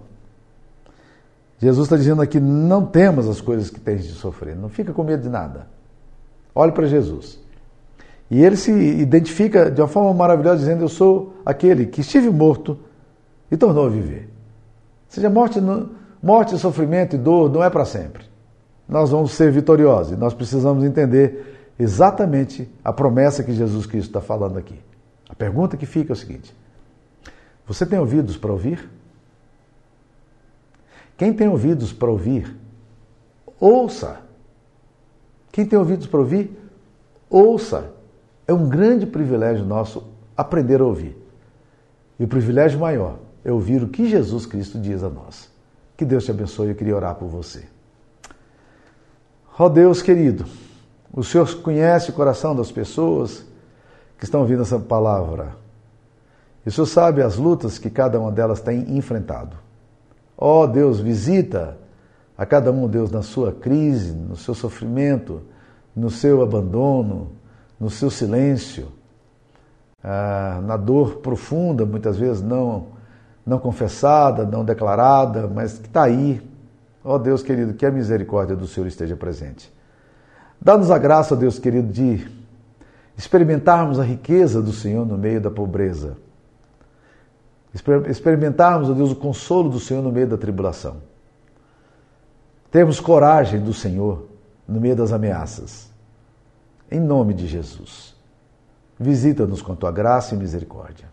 Jesus 1.59 1.85
está 1.85 1.97
dizendo 1.97 2.21
aqui: 2.21 2.39
não 2.39 2.85
temas 2.85 3.27
as 3.27 3.41
coisas 3.41 3.69
que 3.69 3.79
tens 3.79 4.03
de 4.05 4.13
sofrer, 4.13 4.55
não 4.55 4.69
fica 4.69 4.93
com 4.93 5.03
medo 5.03 5.21
de 5.21 5.29
nada. 5.29 5.67
Olhe 6.55 6.71
para 6.71 6.85
Jesus. 6.85 7.39
E 8.29 8.43
ele 8.43 8.55
se 8.55 8.71
identifica 8.71 9.69
de 9.69 9.81
uma 9.81 9.87
forma 9.87 10.13
maravilhosa, 10.13 10.57
dizendo: 10.57 10.83
Eu 10.83 10.89
sou 10.89 11.35
aquele 11.45 11.85
que 11.85 12.01
estive 12.01 12.29
morto 12.29 12.79
e 13.51 13.57
tornou 13.57 13.85
a 13.85 13.89
viver. 13.89 14.23
Ou 14.23 15.09
seja, 15.09 15.29
morte, 15.29 15.59
morte, 16.21 16.57
sofrimento 16.57 17.15
e 17.15 17.19
dor 17.19 17.51
não 17.51 17.63
é 17.63 17.69
para 17.69 17.85
sempre. 17.85 18.25
Nós 18.87 19.11
vamos 19.11 19.33
ser 19.33 19.51
vitoriosos. 19.51 20.17
Nós 20.17 20.33
precisamos 20.33 20.83
entender 20.83 21.73
exatamente 21.79 22.69
a 22.83 22.91
promessa 22.91 23.43
que 23.43 23.53
Jesus 23.53 23.85
Cristo 23.85 24.09
está 24.09 24.21
falando 24.21 24.57
aqui. 24.57 24.79
A 25.29 25.35
pergunta 25.35 25.77
que 25.77 25.85
fica 25.85 26.11
é 26.11 26.15
o 26.15 26.17
seguinte: 26.17 26.55
Você 27.67 27.85
tem 27.85 27.99
ouvidos 27.99 28.37
para 28.37 28.51
ouvir? 28.51 28.89
Quem 31.15 31.31
tem 31.31 31.47
ouvidos 31.47 31.93
para 31.93 32.09
ouvir, 32.09 32.55
ouça 33.59 34.19
quem 35.53 35.67
tem 35.67 35.77
ouvidos 35.77 36.07
para 36.07 36.19
ouvir, 36.19 36.51
ouça. 37.29 37.93
É 38.47 38.51
um 38.51 38.67
grande 38.67 39.05
privilégio 39.05 39.63
nosso 39.63 40.03
aprender 40.35 40.81
a 40.81 40.83
ouvir. 40.83 41.15
E 42.19 42.23
o 42.23 42.27
privilégio 42.27 42.79
maior 42.79 43.19
é 43.45 43.51
ouvir 43.51 43.83
o 43.83 43.87
que 43.87 44.09
Jesus 44.09 44.47
Cristo 44.47 44.79
diz 44.79 45.03
a 45.03 45.09
nós. 45.11 45.51
Que 45.95 46.03
Deus 46.03 46.25
te 46.25 46.31
abençoe. 46.31 46.69
Eu 46.69 46.75
queria 46.75 46.95
orar 46.95 47.13
por 47.13 47.27
você. 47.27 47.65
Ó 49.57 49.65
oh 49.65 49.69
Deus 49.69 50.01
querido, 50.01 50.45
o 51.13 51.23
Senhor 51.23 51.47
conhece 51.61 52.09
o 52.09 52.13
coração 52.13 52.55
das 52.55 52.71
pessoas 52.71 53.45
que 54.17 54.23
estão 54.23 54.41
ouvindo 54.41 54.63
essa 54.63 54.79
palavra. 54.79 55.55
E 56.65 56.69
o 56.69 56.71
Senhor 56.71 56.87
sabe 56.87 57.21
as 57.21 57.37
lutas 57.37 57.77
que 57.77 57.91
cada 57.91 58.19
uma 58.19 58.31
delas 58.31 58.59
tem 58.59 58.97
enfrentado. 58.97 59.55
Ó 60.35 60.63
oh 60.63 60.67
Deus, 60.67 60.99
visita 60.99 61.77
a 62.37 62.45
cada 62.45 62.71
um, 62.71 62.87
Deus, 62.87 63.11
na 63.11 63.21
sua 63.21 63.51
crise, 63.51 64.11
no 64.11 64.35
seu 64.35 64.55
sofrimento, 64.55 65.41
no 65.95 66.09
seu 66.09 66.41
abandono, 66.41 67.31
no 67.79 67.89
seu 67.89 68.09
silêncio, 68.09 68.87
ah, 70.03 70.59
na 70.63 70.75
dor 70.75 71.17
profunda, 71.17 71.85
muitas 71.85 72.17
vezes 72.17 72.41
não, 72.41 72.87
não 73.45 73.59
confessada, 73.59 74.45
não 74.45 74.65
declarada, 74.65 75.47
mas 75.47 75.77
que 75.77 75.87
está 75.87 76.03
aí. 76.03 76.41
Ó 77.03 77.15
oh, 77.15 77.19
Deus 77.19 77.43
querido, 77.43 77.73
que 77.73 77.85
a 77.85 77.91
misericórdia 77.91 78.55
do 78.55 78.65
Senhor 78.65 78.87
esteja 78.87 79.15
presente. 79.15 79.71
Dá-nos 80.59 80.89
a 80.89 80.97
graça, 80.97 81.35
Deus 81.35 81.59
querido, 81.59 81.91
de 81.91 82.25
experimentarmos 83.15 83.99
a 83.99 84.03
riqueza 84.03 84.61
do 84.61 84.71
Senhor 84.71 85.05
no 85.05 85.17
meio 85.17 85.39
da 85.39 85.51
pobreza. 85.51 86.17
Experimentarmos, 88.09 88.89
ó 88.89 88.93
Deus, 88.93 89.11
o 89.11 89.15
consolo 89.15 89.69
do 89.69 89.79
Senhor 89.79 90.01
no 90.01 90.11
meio 90.11 90.27
da 90.27 90.37
tribulação 90.37 91.12
termos 92.73 92.99
coragem 92.99 93.61
do 93.61 93.71
Senhor 93.71 94.27
no 94.67 94.81
meio 94.81 94.95
das 94.95 95.13
ameaças. 95.13 95.91
Em 96.89 96.99
nome 96.99 97.35
de 97.35 97.45
Jesus. 97.45 98.15
Visita-nos 98.99 99.61
com 99.61 99.75
tua 99.75 99.91
graça 99.91 100.33
e 100.33 100.37
misericórdia. 100.39 101.05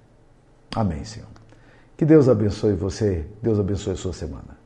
Amém, 0.75 1.05
Senhor. 1.05 1.29
Que 1.99 2.07
Deus 2.07 2.31
abençoe 2.31 2.73
você, 2.73 3.27
Deus 3.43 3.61
abençoe 3.61 3.93
a 3.93 3.97
sua 3.97 4.15
semana. 4.15 4.60